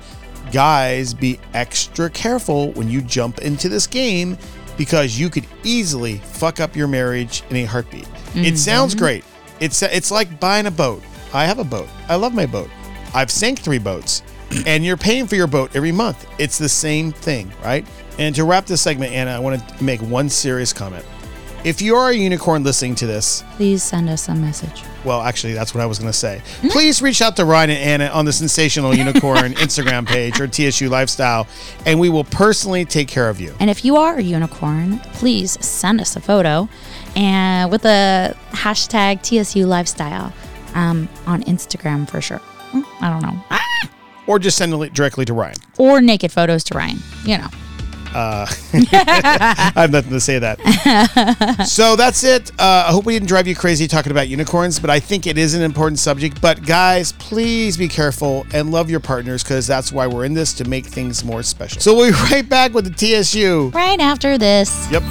[0.53, 4.38] Guys be extra careful when you jump into this game
[4.77, 8.03] because you could easily fuck up your marriage in a heartbeat.
[8.03, 8.57] It mm-hmm.
[8.57, 9.25] sounds great.
[9.61, 11.03] It's it's like buying a boat.
[11.33, 11.88] I have a boat.
[12.09, 12.69] I love my boat.
[13.15, 14.23] I've sank 3 boats
[14.67, 16.27] and you're paying for your boat every month.
[16.38, 17.87] It's the same thing, right?
[18.19, 21.05] And to wrap this segment, Anna, I want to make one serious comment.
[21.64, 24.83] If you are a unicorn listening to this, Please send us a message.
[25.05, 26.42] well, actually, that's what I was going to say.
[26.70, 30.88] Please reach out to Ryan and Anna on the Sinsational Unicorn Instagram page or TSU
[30.88, 31.46] Lifestyle,
[31.87, 33.55] and we will personally take care of you.
[33.61, 36.68] And if you are a unicorn, please send us a photo
[37.14, 40.33] and with the hashtag TSU lifestyle
[40.75, 42.40] um, on Instagram for sure.
[42.72, 43.59] Mm, I don't know.
[44.27, 45.57] Or just send it directly to Ryan.
[45.79, 46.98] Or naked photos to Ryan.
[47.25, 47.48] You know.
[48.75, 51.64] I have nothing to say to that.
[51.68, 52.51] so that's it.
[52.53, 55.38] Uh, I hope we didn't drive you crazy talking about unicorns, but I think it
[55.38, 56.40] is an important subject.
[56.40, 60.53] But guys, please be careful and love your partners because that's why we're in this
[60.55, 61.81] to make things more special.
[61.81, 63.70] So we'll be right back with the TSU.
[63.75, 64.90] Right after this.
[64.90, 65.03] Yep.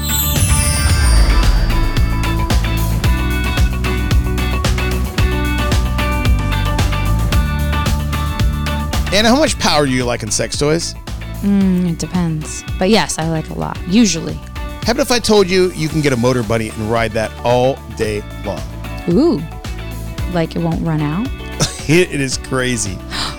[9.13, 10.95] Anna, how much power do you like in sex toys?
[11.41, 12.63] Mm, it depends.
[12.80, 13.77] But yes, I like a lot.
[13.88, 14.36] Usually.
[14.84, 17.75] How about if I told you you can get a Motorbunny and ride that all
[17.97, 18.62] day long?
[19.10, 19.41] Ooh.
[20.34, 21.27] Like it won't run out.
[21.88, 22.97] It is crazy.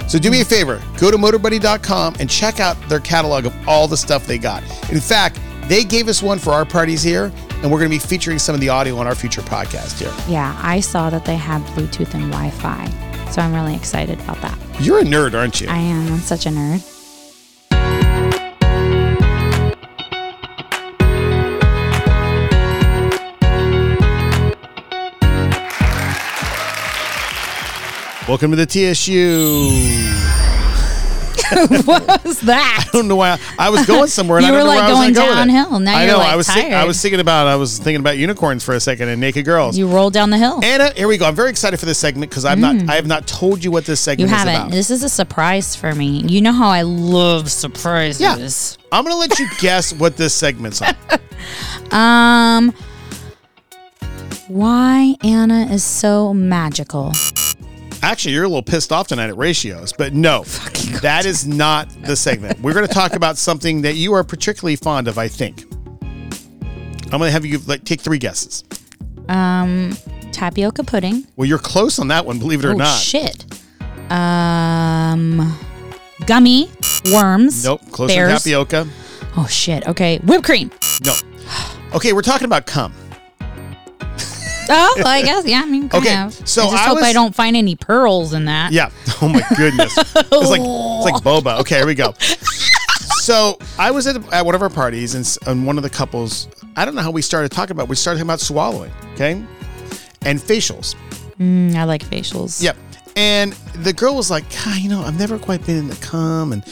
[0.09, 3.88] So do me a favor, go to motorbunny.com and check out their catalog of all
[3.88, 4.62] the stuff they got.
[4.91, 5.38] In fact,
[5.69, 8.55] they gave us one for our parties here, and we're going to be featuring some
[8.55, 10.12] of the audio on our future podcast here.
[10.29, 12.87] Yeah, I saw that they have Bluetooth and Wi Fi.
[13.31, 14.59] So I'm really excited about that.
[14.81, 15.69] You're a nerd, aren't you?
[15.69, 16.12] I am.
[16.12, 16.91] I'm such a nerd.
[28.33, 29.68] Welcome to the TSU.
[31.85, 32.87] what was that?
[32.88, 34.38] I don't know why I, I was going somewhere.
[34.38, 35.53] And You I don't were, like, where I going gonna go with it.
[35.53, 35.81] downhill.
[35.81, 36.16] Now I know.
[36.16, 38.81] like, I was think- I was thinking about I was thinking about unicorns for a
[38.81, 39.77] second and naked girls.
[39.77, 40.64] You rolled down the hill.
[40.64, 41.27] Anna, here we go.
[41.27, 42.88] I'm very excited for this segment because I'm not.
[42.88, 44.18] I have not told you what this Mm.
[44.21, 44.71] You segment is haven't.
[44.71, 46.21] This is a surprise for me.
[46.27, 48.79] You know how I love surprises.
[48.81, 48.87] Yeah.
[48.97, 50.95] I'm gonna let you guess what this segment's on.
[51.90, 52.73] Um
[54.49, 57.12] why Anna is so magical.
[58.03, 60.43] Actually, you're a little pissed off tonight at ratios, but no,
[61.03, 62.61] that is not the segment.
[62.61, 65.65] We're going to talk about something that you are particularly fond of, I think.
[67.12, 68.65] I'm going to have you like take three guesses.
[69.29, 69.97] Um,
[70.33, 71.29] tapioca pudding.
[71.37, 72.99] Well, you're close on that one, believe it or oh not.
[72.99, 73.45] shit.
[74.11, 75.57] Um,
[76.27, 76.71] gummy
[77.12, 77.65] worms.
[77.65, 78.88] Nope, close on tapioca.
[79.37, 79.87] Oh shit.
[79.87, 80.73] Okay, whipped cream.
[81.05, 81.15] No.
[81.95, 82.93] Okay, we're talking about cum.
[84.68, 85.62] Oh, well, I guess yeah.
[85.62, 86.33] I mean, kind Okay, of.
[86.48, 88.72] so I just I hope I don't find any pearls in that.
[88.72, 88.90] Yeah.
[89.20, 89.96] Oh my goodness.
[89.98, 90.14] It's
[90.51, 91.61] like it's like boba.
[91.61, 92.14] Okay, here we go.
[93.22, 95.90] So I was at, at one of our parties, and, s- and one of the
[95.90, 96.48] couples.
[96.77, 97.88] I don't know how we started talking about.
[97.88, 98.90] We started talking about swallowing.
[99.14, 99.33] Okay,
[100.22, 100.94] and facials.
[101.38, 102.62] Mm, I like facials.
[102.62, 102.77] Yep.
[103.14, 106.53] And the girl was like, "God, you know, I've never quite been in the cum,
[106.53, 106.64] and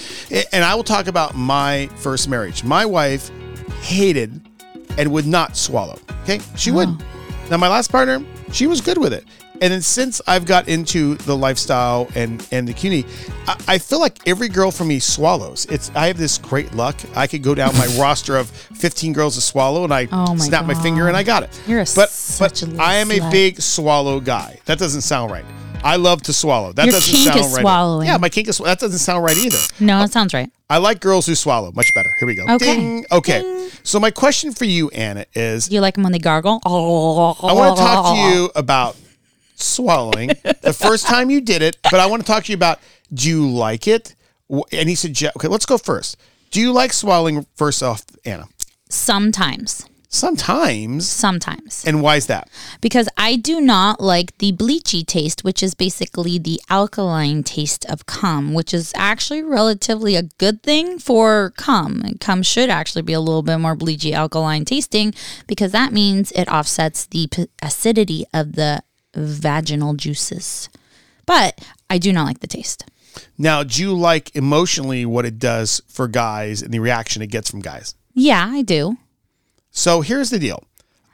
[0.53, 2.65] and I will talk about my first marriage.
[2.65, 3.31] My wife
[3.83, 4.41] hated
[4.99, 5.99] and would not swallow.
[6.23, 7.01] Okay, she wouldn't.
[7.51, 9.25] Now my last partner, she was good with it.
[9.63, 13.05] And then since I've got into the lifestyle and and the CUNY,
[13.47, 15.67] I, I feel like every girl for me swallows.
[15.67, 16.97] It's I have this great luck.
[17.15, 20.37] I could go down my roster of 15 girls to swallow, and I Oh my
[20.37, 21.61] snap my finger and I got it.
[21.67, 24.59] You're a but but a I am a big swallow guy.
[24.65, 25.45] That doesn't sound right.
[25.83, 26.73] I love to swallow.
[26.73, 27.63] That Your doesn't kink sound is right.
[27.63, 28.07] swallowing.
[28.07, 29.59] Yeah, my kink is that doesn't sound right either.
[29.81, 30.51] No, that sounds right.
[30.69, 31.73] I like girls who swallow.
[31.73, 32.11] Much better.
[32.19, 32.45] Here we go.
[32.45, 32.77] Okay.
[32.77, 33.07] Ding.
[33.11, 33.71] Okay.
[33.83, 36.61] So my question for you, Anna, is Do you like them when they gargle?
[36.65, 36.69] I
[37.53, 38.97] want to talk to you about
[39.55, 40.29] swallowing
[40.63, 42.79] the first time you did it, but I want to talk to you about
[43.13, 44.15] do you like it?
[44.49, 45.17] And he said.
[45.37, 46.17] Okay, let's go first.
[46.51, 48.47] Do you like swallowing first off, Anna?
[48.89, 49.87] Sometimes.
[50.13, 51.09] Sometimes.
[51.09, 51.85] Sometimes.
[51.87, 52.49] And why is that?
[52.81, 58.07] Because I do not like the bleachy taste, which is basically the alkaline taste of
[58.07, 62.03] cum, which is actually relatively a good thing for cum.
[62.05, 65.15] And cum should actually be a little bit more bleachy alkaline tasting
[65.47, 68.83] because that means it offsets the p- acidity of the
[69.15, 70.69] vaginal juices.
[71.25, 72.85] But I do not like the taste.
[73.39, 77.49] Now, do you like emotionally what it does for guys and the reaction it gets
[77.49, 77.95] from guys?
[78.13, 78.97] Yeah, I do.
[79.71, 80.65] So here's the deal.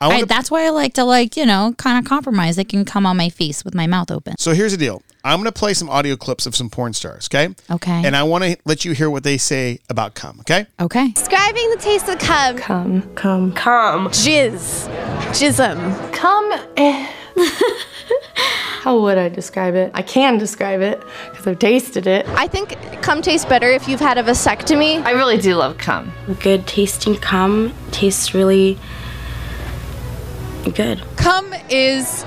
[0.00, 2.58] I I, want to that's why I like to like, you know, kind of compromise.
[2.58, 4.34] It can come on my face with my mouth open.
[4.38, 5.02] So here's the deal.
[5.24, 7.52] I'm going to play some audio clips of some porn stars, okay?
[7.70, 8.02] Okay.
[8.06, 10.66] And I want to let you hear what they say about cum, okay?
[10.78, 11.10] Okay.
[11.12, 12.56] Describing the taste of cum.
[12.58, 14.08] Come, come, come.
[14.08, 14.88] Jizz.
[15.32, 16.12] Jism.
[16.12, 16.52] Come.
[16.76, 17.10] eh.
[18.86, 19.90] How would I describe it?
[19.94, 22.24] I can describe it because I've tasted it.
[22.28, 25.04] I think cum tastes better if you've had a vasectomy.
[25.04, 26.12] I really do love cum.
[26.38, 28.78] good tasting cum tastes really
[30.72, 31.02] good.
[31.16, 32.22] Cum is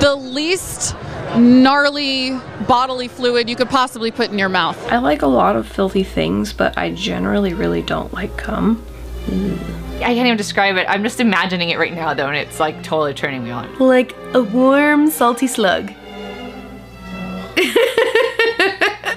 [0.00, 0.96] the least
[1.36, 4.76] gnarly bodily fluid you could possibly put in your mouth.
[4.90, 8.84] I like a lot of filthy things, but I generally really don't like cum.
[9.26, 9.81] Mm.
[10.02, 10.86] I can't even describe it.
[10.88, 13.78] I'm just imagining it right now, though, and it's like totally turning me on.
[13.78, 15.92] Like a warm, salty slug.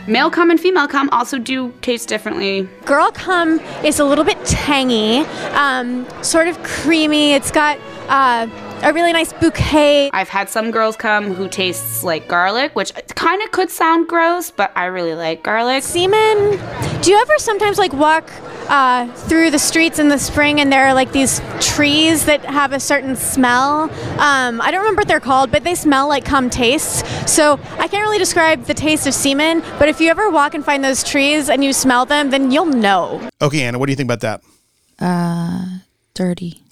[0.07, 2.69] Male cum and female cum also do taste differently.
[2.85, 5.21] Girl cum is a little bit tangy,
[5.53, 7.33] um, sort of creamy.
[7.33, 8.47] It's got uh,
[8.83, 10.11] a really nice bouquet.
[10.13, 14.51] I've had some girls cum who tastes like garlic, which kind of could sound gross,
[14.51, 15.81] but I really like garlic.
[15.81, 16.59] Semen.
[17.01, 18.29] Do you ever sometimes like walk
[18.69, 22.73] uh, through the streets in the spring and there are like these trees that have
[22.73, 23.83] a certain smell?
[24.19, 27.03] Um, I don't remember what they're called, but they smell like cum tastes.
[27.31, 30.63] So I can't really describe the taste of semen, but if you ever walk and
[30.65, 33.27] find those trees and you smell them, then you'll know.
[33.41, 34.41] Okay, Anna, what do you think about that?
[34.99, 35.79] Uh,
[36.13, 36.61] dirty.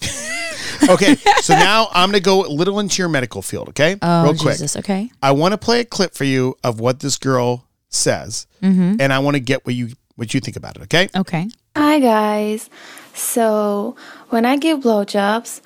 [0.88, 3.96] Okay, so now I'm going to go a little into your medical field, okay?
[4.02, 4.54] Oh, Real quick.
[4.54, 4.76] Jesus.
[4.76, 5.10] Okay.
[5.22, 8.96] I want to play a clip for you of what this girl says, Mm-hmm.
[9.00, 11.08] and I want to get what you what you think about it, okay?
[11.16, 11.48] Okay.
[11.76, 12.70] Hi guys.
[13.14, 13.96] So
[14.28, 15.60] when I give blowjobs,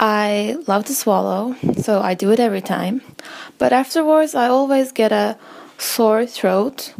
[0.00, 3.00] I love to swallow, so I do it every time.
[3.56, 5.38] But afterwards, I always get a
[5.78, 6.92] sore throat,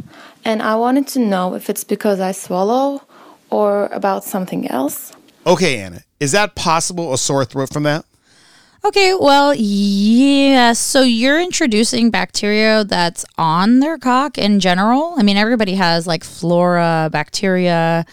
[0.45, 3.03] and I wanted to know if it's because I swallow
[3.49, 5.11] or about something else.
[5.45, 8.05] Okay, Anna, is that possible a sore throat from that?
[8.85, 10.79] Okay, well, yes.
[10.79, 15.15] So you're introducing bacteria that's on their cock in general.
[15.17, 18.05] I mean, everybody has like flora, bacteria,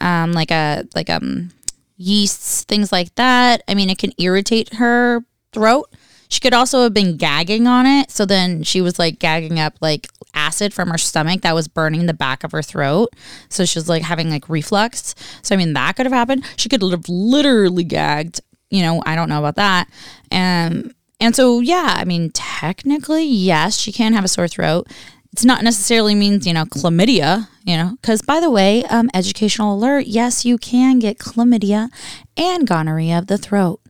[0.00, 1.50] um, like a like um
[1.96, 3.62] yeasts, things like that.
[3.68, 5.90] I mean, it can irritate her throat.
[6.28, 8.10] She could also have been gagging on it.
[8.10, 12.06] So then she was like gagging up like acid from her stomach that was burning
[12.06, 13.10] the back of her throat.
[13.50, 15.14] So she was like having like reflux.
[15.42, 16.44] So I mean that could have happened.
[16.56, 18.40] She could have literally gagged.
[18.72, 19.88] You know, I don't know about that.
[20.32, 24.88] Um and so yeah, I mean technically yes, she can have a sore throat.
[25.32, 29.74] It's not necessarily means, you know, chlamydia, you know, because by the way, um, educational
[29.74, 31.88] alert, yes, you can get chlamydia
[32.36, 33.80] and gonorrhea of the throat.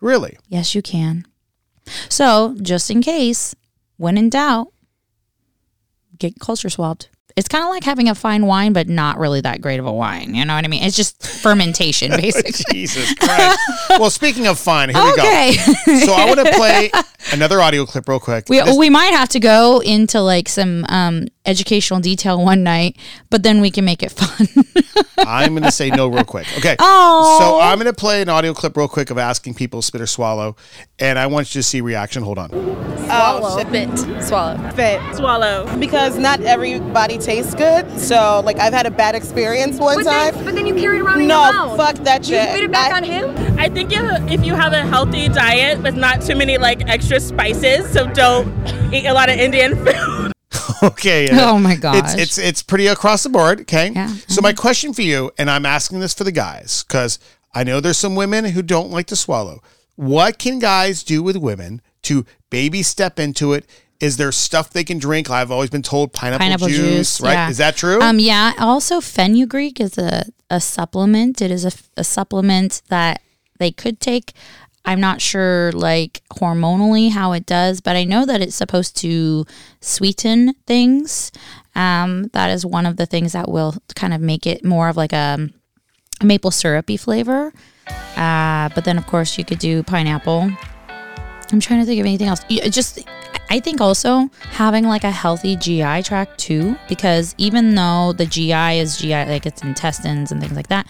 [0.00, 0.38] Really?
[0.48, 1.26] Yes, you can.
[2.08, 3.54] So, just in case,
[3.96, 4.68] when in doubt,
[6.18, 7.08] get culture swabbed.
[7.36, 9.92] It's kind of like having a fine wine, but not really that great of a
[9.92, 10.34] wine.
[10.34, 10.82] You know what I mean?
[10.82, 12.64] It's just fermentation, basically.
[12.72, 13.58] Jesus Christ.
[13.90, 15.50] well, speaking of fun, here Okay.
[15.50, 15.62] we go.
[15.92, 16.00] Okay.
[16.06, 16.90] So I want to play
[17.32, 18.48] another audio clip real quick.
[18.48, 22.96] We, This- we might have to go into like some um, educational detail one night,
[23.30, 24.46] but then we can make it fun.
[25.18, 26.46] I'm going to say no real quick.
[26.58, 26.76] Okay.
[26.78, 27.38] Oh.
[27.40, 30.06] So I'm going to play an audio clip real quick of asking people spit or
[30.06, 30.56] swallow,
[30.98, 32.22] and I want you to see reaction.
[32.22, 32.50] Hold on.
[33.08, 33.88] Oh, spit.
[34.22, 34.70] Swallow.
[34.72, 35.00] Spit.
[35.16, 35.76] Swallow.
[35.78, 37.98] Because not everybody tastes good.
[37.98, 40.34] So, like, I've had a bad experience one But time.
[40.34, 41.76] then- but then you carried it around in no, your mouth.
[41.76, 42.48] fuck that You shit.
[42.50, 43.58] spit it back I- on him?
[43.58, 47.20] I think if, if you have a healthy diet with not too many like extra
[47.20, 48.46] spices, so don't
[48.92, 50.32] eat a lot of Indian food.
[50.86, 51.28] okay.
[51.32, 52.18] Oh my It's gosh.
[52.18, 53.60] it's it's pretty across the board.
[53.62, 53.90] Okay.
[53.94, 54.08] Yeah.
[54.28, 57.18] So my question for you, and I'm asking this for the guys, because
[57.54, 59.62] I know there's some women who don't like to swallow.
[59.96, 63.66] What can guys do with women to baby step into it?
[63.98, 65.30] Is there stuff they can drink?
[65.30, 67.32] I've always been told pineapple, Pineapple juice, juice, right?
[67.32, 67.48] yeah.
[67.48, 68.00] Is that true?
[68.02, 68.52] Um, yeah.
[68.58, 71.40] Also, fenugreek is a, a supplement.
[71.40, 73.22] It is a, a supplement that
[73.58, 74.34] they could take.
[74.86, 79.44] I'm not sure, like hormonally, how it does, but I know that it's supposed to
[79.80, 81.32] sweeten things.
[81.74, 84.96] Um, that is one of the things that will kind of make it more of
[84.96, 85.50] like a,
[86.20, 87.52] a maple syrupy flavor.
[88.16, 90.50] Uh, but then, of course, you could do pineapple.
[91.52, 92.44] I'm trying to think of anything else.
[92.70, 93.00] Just,
[93.50, 98.78] I think also having like a healthy GI tract too, because even though the GI
[98.78, 100.86] is GI, like it's intestines and things like that,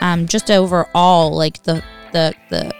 [0.00, 1.82] um, just overall, like the
[2.12, 2.72] the the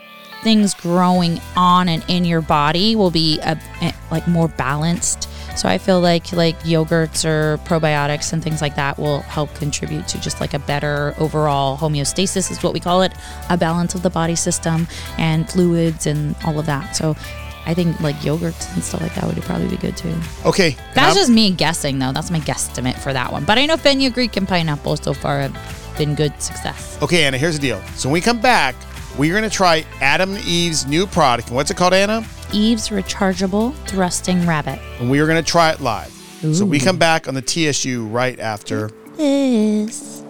[0.47, 5.29] things growing on and in your body will be a, a- like more balanced.
[5.59, 10.07] So I feel like like yogurts or probiotics and things like that will help contribute
[10.07, 13.13] to just like a better overall homeostasis is what we call it,
[13.51, 14.87] a balance of the body system
[15.19, 16.95] and fluids and all of that.
[16.95, 17.17] So
[17.65, 20.15] I think like yogurts and stuff like that would probably be good too.
[20.45, 20.77] okay.
[20.95, 22.13] That's just me guessing though.
[22.13, 23.45] That's my guesstimate for that one.
[23.45, 26.97] But I know fenugreek and pineapple so far have been good success.
[27.03, 27.83] Okay, Anna, here's the deal.
[27.97, 28.77] So when we come back,
[29.19, 31.51] we're going to try Adam and Eve's new product.
[31.51, 32.25] What's it called, Anna?
[32.53, 34.79] Eve's rechargeable thrusting rabbit.
[35.01, 36.13] And we are going to try it live.
[36.53, 38.91] So we come back on the TSU right after.
[39.17, 40.23] This.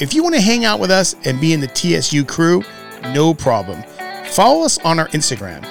[0.00, 2.64] If you want to hang out with us and be in the TSU crew,
[3.12, 3.84] no problem.
[4.26, 5.62] Follow us on our Instagram,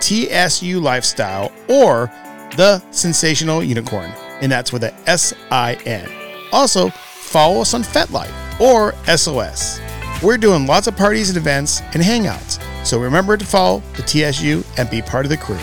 [0.00, 2.08] TSU Lifestyle, or
[2.56, 6.08] The Sinsational Unicorn, and that's with a S I N.
[6.52, 9.80] Also, follow us on FetLife or SLS.
[10.22, 14.62] We're doing lots of parties and events and hangouts, so remember to follow the TSU
[14.78, 15.58] and be part of the crew.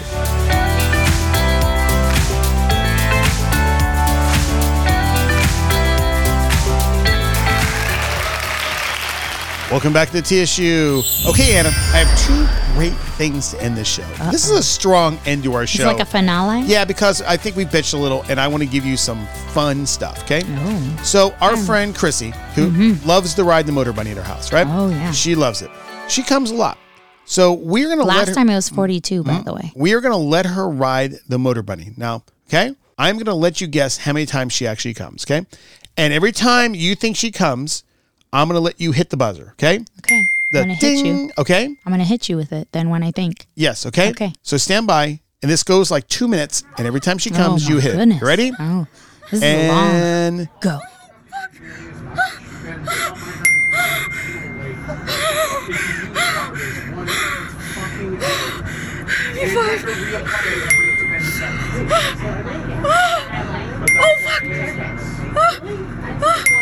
[9.72, 11.04] Welcome back to the TSU.
[11.30, 14.02] Okay, Anna, I have two great things to end this show.
[14.32, 15.88] This is a strong end to our show.
[15.88, 16.64] It's like a finale.
[16.64, 19.28] Yeah, because I think we bitched a little, and I want to give you some
[19.54, 20.24] fun stuff.
[20.24, 20.42] Okay.
[20.44, 21.02] Oh.
[21.04, 23.08] So our friend Chrissy, who mm-hmm.
[23.08, 24.66] loves to ride the Motorbunny at her house, right?
[24.68, 25.12] Oh, yeah.
[25.12, 25.70] She loves it.
[26.08, 26.80] She comes a lot.
[27.26, 29.44] So we're gonna let Last her, time it was 42, by mm-hmm.
[29.44, 29.72] the way.
[29.76, 31.96] we are gonna let her ride the Motorbunny.
[31.96, 35.26] Now, okay, I'm gonna let you guess how many times she actually comes.
[35.26, 35.46] Okay,
[35.96, 37.84] and every time you think she comes,
[38.32, 39.54] I'm gonna let you hit the buzzer.
[39.54, 39.80] Okay.
[40.00, 40.28] Okay.
[40.52, 41.32] The I'm gonna hit you.
[41.38, 41.66] Okay.
[41.66, 43.48] I'm gonna hit you with it then when I think.
[43.56, 43.86] Yes.
[43.86, 44.12] Okay.
[44.12, 44.34] Okay.
[44.44, 47.68] So stand by, and this goes like two minutes, and every time she oh comes,
[47.68, 48.18] oh, you hit goodness.
[48.18, 48.22] it.
[48.22, 48.52] You ready?
[48.60, 48.88] Oh,
[49.32, 49.96] this is long.
[49.96, 50.80] and Go.
[64.02, 64.44] Oh fuck!
[65.36, 65.60] Oh,
[66.22, 66.59] oh,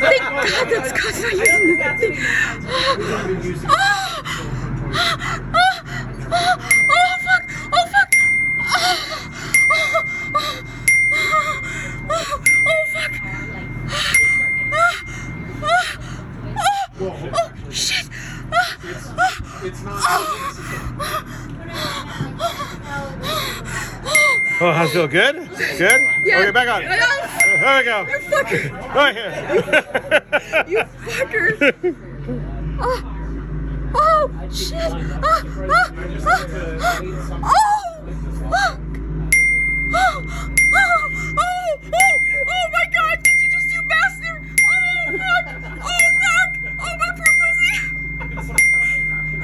[0.00, 2.14] Thank God that's God's not using that thing.
[2.16, 2.20] Oh
[3.00, 3.26] fuck!
[5.54, 5.58] Oh
[7.24, 7.44] fuck!
[7.72, 8.10] Oh fuck!
[12.10, 12.40] Oh
[17.70, 18.08] shit!
[24.60, 25.08] Oh, how's it feel?
[25.08, 25.48] Good?
[25.56, 26.00] Good?
[26.24, 26.38] Yeah.
[26.38, 26.82] Okay, back on.
[26.84, 28.02] There we go.
[28.02, 28.94] You fucker!
[28.94, 29.32] Right here.
[30.68, 31.58] You fuckers!
[32.76, 33.00] Oh,
[33.94, 34.74] oh shit!
[34.74, 34.90] Ah,
[35.22, 35.92] ah,
[36.26, 36.46] ah,
[36.82, 36.98] ah.
[37.44, 37.86] Oh,
[38.50, 38.78] fuck!
[39.94, 40.98] Oh, oh,
[41.38, 41.52] oh,
[41.92, 42.14] oh,
[42.48, 43.16] oh my God!
[43.22, 44.42] Did you just do bastard?
[44.66, 45.46] Oh, fuck.
[45.84, 46.03] Oh,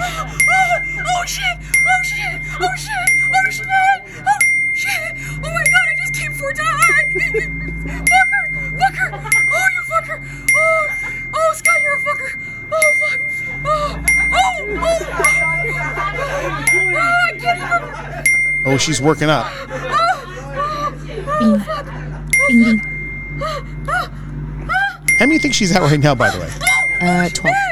[0.02, 0.24] Oh,
[1.06, 1.56] oh shit!
[1.60, 2.40] Oh shit!
[2.58, 3.10] Oh shit!
[3.30, 3.66] Oh shit!
[4.26, 4.40] Oh
[4.72, 5.12] shit!
[5.16, 7.04] Oh my god, I just came for a die!
[8.00, 8.40] fucker!
[8.80, 9.08] Fucker!
[9.52, 10.16] Oh you fucker!
[10.56, 10.88] Oh!
[11.34, 12.30] Oh Scott, you're a fucker!
[12.72, 13.20] Oh fuck!
[13.64, 14.02] Oh!
[14.32, 14.56] Oh!
[14.70, 14.90] Oh!
[14.90, 16.48] Oh, oh
[16.96, 18.66] I can't even...
[18.66, 19.46] oh she's working up.
[25.18, 26.48] How many think she's at right now, by the way?
[27.02, 27.69] Oh, uh, 12.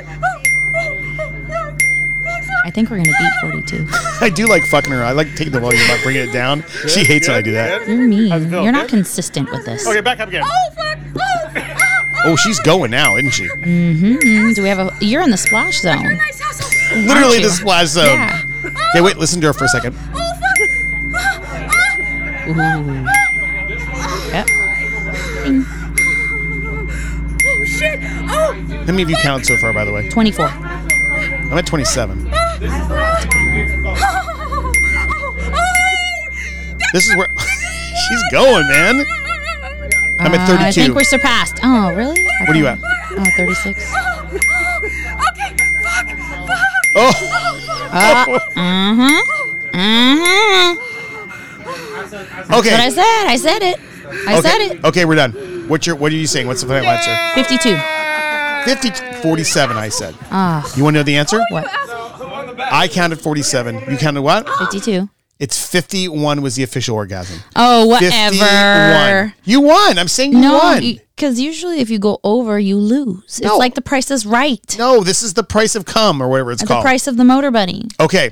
[2.69, 3.87] I think we're going to beat 42.
[4.21, 5.03] I do like fucking her.
[5.03, 6.62] I like taking the volume up, bringing it down.
[6.87, 7.89] she hates when I do that.
[7.89, 8.31] You're mean.
[8.31, 8.62] How's it feel?
[8.62, 8.91] You're not Good?
[8.91, 9.89] consistent with this.
[9.89, 10.45] Okay, back up again.
[12.27, 13.49] Oh, she's going now, isn't she?
[13.49, 14.53] Mm-hmm.
[14.53, 14.95] Do we have a?
[15.01, 16.03] You're in the splash zone.
[16.03, 17.43] Literally Aren't you?
[17.45, 18.05] the splash zone.
[18.05, 18.43] Yeah.
[18.91, 19.95] Okay, wait, listen to her for a second.
[19.95, 20.19] Ooh.
[24.31, 24.47] Yep.
[27.47, 27.99] Oh shit!
[28.03, 28.53] Oh!
[28.53, 30.07] How many of you count so far, by the way?
[30.11, 30.51] 24.
[31.51, 32.28] I'm at 27.
[36.95, 37.29] This is where
[38.09, 39.05] she's going, man.
[40.19, 40.65] I'm at Uh, 32.
[40.65, 41.61] I think we're surpassed.
[41.63, 42.27] Oh, really?
[42.27, 43.19] I What are you thought- at?
[43.19, 43.93] Oh, 36.
[47.01, 47.13] Oh.
[47.93, 48.25] Uh,
[48.57, 49.21] mm-hmm.
[49.77, 50.79] Mm-hmm.
[52.55, 52.71] Okay.
[52.71, 53.27] That's what I said.
[53.29, 53.79] I said it.
[54.27, 54.49] I okay.
[54.49, 54.85] said it.
[54.85, 55.33] Okay, we're done.
[55.69, 56.47] What's your what are you saying?
[56.49, 57.15] What's the final answer?
[57.35, 57.77] 52.
[58.65, 60.15] 50 47 I said.
[60.33, 60.65] Ah.
[60.77, 61.39] You want to know the answer?
[61.51, 61.67] What?
[62.71, 63.91] I counted 47.
[63.91, 64.49] You counted what?
[64.59, 65.09] 52.
[65.39, 67.41] It's 51 was the official orgasm.
[67.55, 68.31] Oh, whatever.
[68.31, 69.35] 51.
[69.45, 69.99] You won.
[69.99, 70.83] I'm saying you No, won.
[71.14, 73.41] because usually if you go over, you lose.
[73.41, 73.51] No.
[73.51, 74.75] It's like the price is right.
[74.79, 76.69] no, this is the price of cum or whatever it's called.
[76.69, 76.85] the called.
[76.85, 77.89] price of the Motorbunny.
[78.01, 78.31] Okay.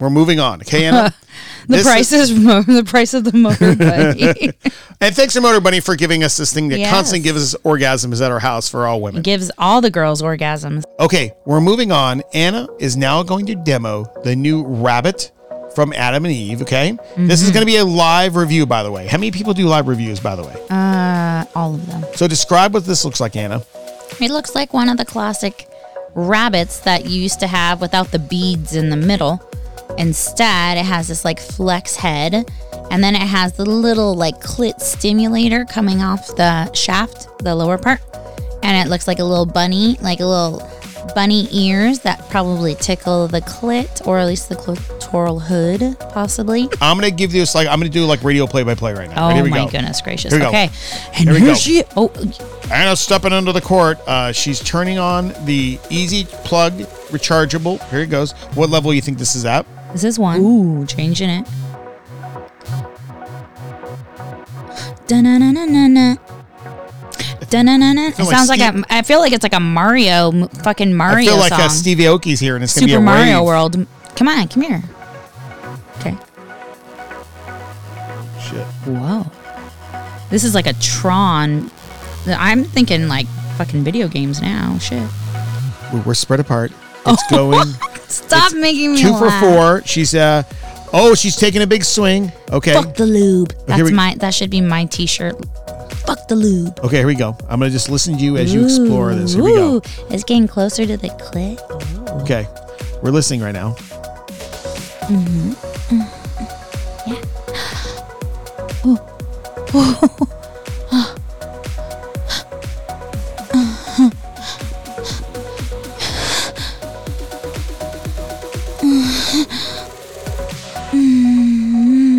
[0.00, 0.60] We're moving on.
[0.62, 1.12] Okay, Anna?
[1.68, 4.52] The This price is, mo- the price of the motor bunny.
[5.00, 6.90] And thanks to Motorbunny for giving us this thing that Yes.
[6.90, 9.20] constantly gives us orgasms at our house for all women.
[9.20, 10.82] it gives all the girls orgasms.
[10.98, 12.22] Okay, we're moving on.
[12.34, 15.30] Anna is now going to demo the new rabbit
[15.76, 16.62] from Adam and Eve.
[16.62, 17.54] Okay, this is Mhm.
[17.54, 19.06] going to be a live review, by the way.
[19.06, 20.54] How many people do live reviews, by the way?
[20.70, 22.04] Uh, all of them.
[22.16, 23.62] So describe what this looks like, Anna.
[24.20, 25.68] It looks like one of the classic
[26.14, 29.40] rabbits that you used to have without the beads in the middle.
[29.96, 32.48] Instead, it has this like flex head,
[32.90, 37.78] and then it has the little like clit stimulator coming off the shaft, the lower
[37.78, 38.00] part,
[38.62, 40.62] and it looks like a little bunny, like a little
[41.14, 46.68] bunny ears that probably tickle the clit or at least the clitoral hood, possibly.
[46.80, 49.08] I'm to give you this like I'm to do like radio play by play right
[49.08, 49.30] now.
[49.30, 49.70] Oh Here we my go.
[49.70, 50.32] goodness gracious.
[50.32, 50.48] Here we go.
[50.50, 50.70] Okay.
[51.16, 52.10] And Here here she Oh,
[52.70, 53.98] Anna's stepping into the court.
[54.06, 56.74] Uh, she's turning on the easy plug
[57.10, 57.82] rechargeable.
[57.88, 58.32] Here it goes.
[58.54, 59.64] What level you think this is at?
[59.92, 60.40] This is one.
[60.40, 61.46] Ooh, changing it.
[65.06, 66.16] Da-na-na-na-na-na.
[67.50, 68.02] Da-na-na-na.
[68.08, 71.18] It feel like sounds like a, I feel like it's like a Mario, fucking Mario
[71.18, 71.60] I feel like song.
[71.62, 73.44] uh, Stevie Aoki's here and it's going to be a Mario rave.
[73.46, 73.86] World.
[74.16, 74.82] Come on, come here.
[76.00, 76.16] Okay.
[78.40, 78.66] Shit.
[78.86, 79.26] Whoa.
[80.30, 81.70] This is like a Tron.
[82.26, 83.26] I'm thinking like
[83.56, 84.76] fucking video games now.
[84.78, 85.02] Shit.
[85.92, 86.70] We're- We're spread apart.
[87.06, 87.68] It's going.
[88.08, 89.82] Stop making me two for four.
[89.84, 90.42] She's uh
[90.92, 92.32] oh, she's taking a big swing.
[92.50, 92.72] Okay.
[92.72, 93.52] Fuck the lube.
[93.52, 94.14] here That's we- my.
[94.16, 95.34] That should be my T-shirt.
[96.06, 96.78] Fuck the lube.
[96.82, 97.36] Okay, here we go.
[97.48, 99.34] I'm gonna just listen to you as you explore this.
[99.34, 99.74] Here we go.
[99.76, 101.60] Ooh, It's getting closer to the clit.
[102.22, 102.46] Okay.
[103.02, 103.74] We're listening right now.
[105.08, 105.52] Mm-hmm.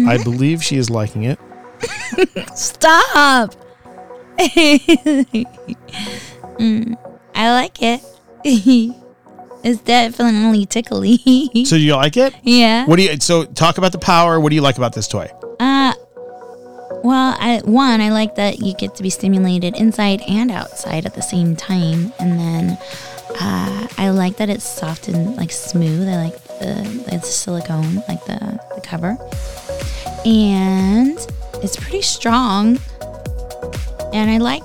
[0.09, 1.39] I believe she is liking it.
[2.55, 3.55] Stop.
[6.59, 6.97] Mm,
[7.35, 8.01] I like it.
[8.43, 11.17] it's definitely tickly.
[11.63, 12.35] So you like it?
[12.43, 12.85] Yeah.
[12.85, 14.39] What do you so talk about the power?
[14.41, 15.31] What do you like about this toy?
[15.57, 15.93] Uh,
[17.01, 21.15] well, I, one, I like that you get to be stimulated inside and outside at
[21.15, 22.77] the same time, and then
[23.39, 26.09] uh, I like that it's soft and like smooth.
[26.09, 29.17] I like the it's silicone, like the the cover,
[30.25, 31.17] and
[31.63, 32.79] it's pretty strong.
[34.13, 34.63] And I like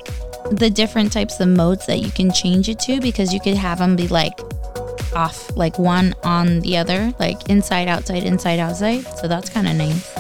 [0.51, 3.79] the different types of modes that you can change it to because you could have
[3.79, 4.41] them be like
[5.15, 9.03] off, like one on the other, like inside, outside, inside, outside.
[9.19, 10.15] So that's kind of nice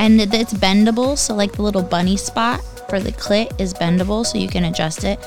[0.00, 4.38] and it's bendable so like the little bunny spot for the clit is bendable so
[4.38, 5.18] you can adjust it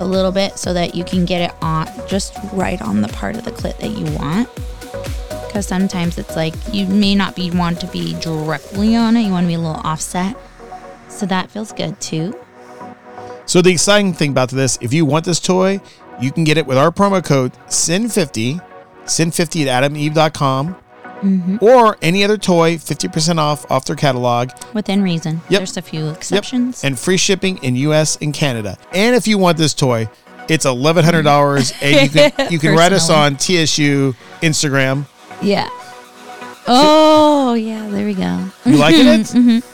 [0.00, 3.36] a little bit so that you can get it on just right on the part
[3.36, 4.48] of the clit that you want
[5.48, 9.32] because sometimes it's like you may not be want to be directly on it you
[9.32, 10.36] want to be a little offset
[11.08, 12.32] so that feels good too
[13.46, 15.80] So the exciting thing about this, if you want this toy,
[16.20, 18.60] you can get it with our promo code SIN50,
[19.06, 20.76] SIN50 at adameve.com,
[21.22, 21.62] Mhm.
[21.62, 24.50] or any other toy, 50% off off their catalog.
[24.74, 25.58] within reason Yep.
[25.60, 26.16] there's a few Yep.
[26.16, 28.76] exceptions And free shipping in US and Canada.
[28.92, 30.08] And if you want this toy,
[30.48, 35.06] it's eleven hundred dollars, and you can you can write us on TSU Instagram.
[35.42, 35.68] Yeah
[36.70, 38.44] Oh yeah, there we go.
[38.66, 39.20] You liking it?
[39.26, 39.64] Mhm.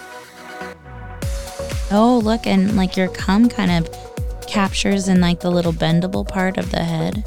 [1.91, 3.91] Oh look, and like your cum kind of
[4.47, 7.25] captures in like the little bendable part of the head.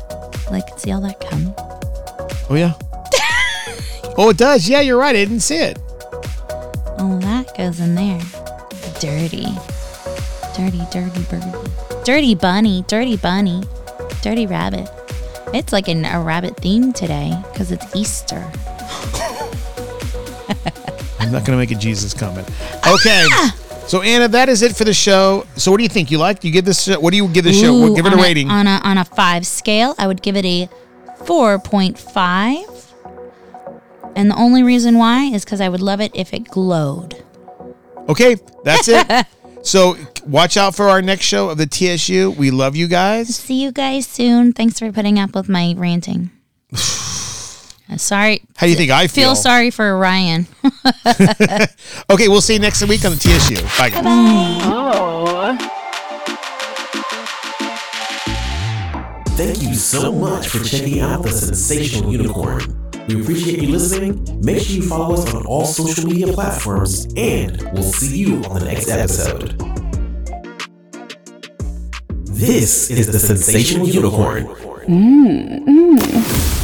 [0.50, 1.54] Like, see all that cum?
[2.50, 2.74] Oh yeah.
[4.18, 4.70] oh, it does.
[4.70, 5.16] Yeah, you're right.
[5.16, 5.78] I didn't see it.
[6.98, 8.22] Oh, that goes in there.
[9.02, 9.48] Dirty,
[10.56, 11.70] dirty, dirty birdie,
[12.06, 13.64] dirty bunny, dirty bunny,
[14.22, 14.90] dirty rabbit.
[15.54, 18.38] It's like an, a rabbit theme today because it's Easter.
[21.20, 22.48] I'm not gonna make a Jesus comment.
[22.84, 22.94] Ah!
[22.96, 23.28] Okay.
[23.88, 25.46] So Anna, that is it for the show.
[25.56, 26.12] So what do you think?
[26.12, 26.44] You like?
[26.44, 26.88] You give this?
[26.88, 27.74] What do you give the show?
[27.74, 28.50] Ooh, What, give it a rating.
[28.50, 29.96] on a on a five scale.
[29.98, 30.70] I would give it a
[31.24, 32.66] four point five,
[34.16, 37.24] and the only reason why is because I would love it if it glowed.
[38.10, 39.08] Okay, that's it.
[39.68, 42.32] so watch out for our next show of the TSU.
[42.32, 43.36] We love you guys.
[43.36, 44.54] See you guys soon.
[44.54, 46.32] Thanks for putting up with my ranting.
[47.90, 48.42] Uh, sorry.
[48.58, 49.30] How do you think I feel?
[49.30, 50.46] Feel sorry for Ryan.
[52.10, 53.56] Okay, we'll see you next week on the TSU.
[53.78, 54.04] Bye guys.
[54.06, 55.58] Oh.
[59.38, 62.87] Thank you so much for checking out the Sinsational Unicorn.
[63.08, 64.42] We appreciate you listening.
[64.42, 68.60] Make sure you follow us on all social media platforms, and we'll see you on
[68.60, 69.58] the next episode.
[72.26, 74.48] This is the Sinsational Unicorn.
[74.88, 76.57] Mmm.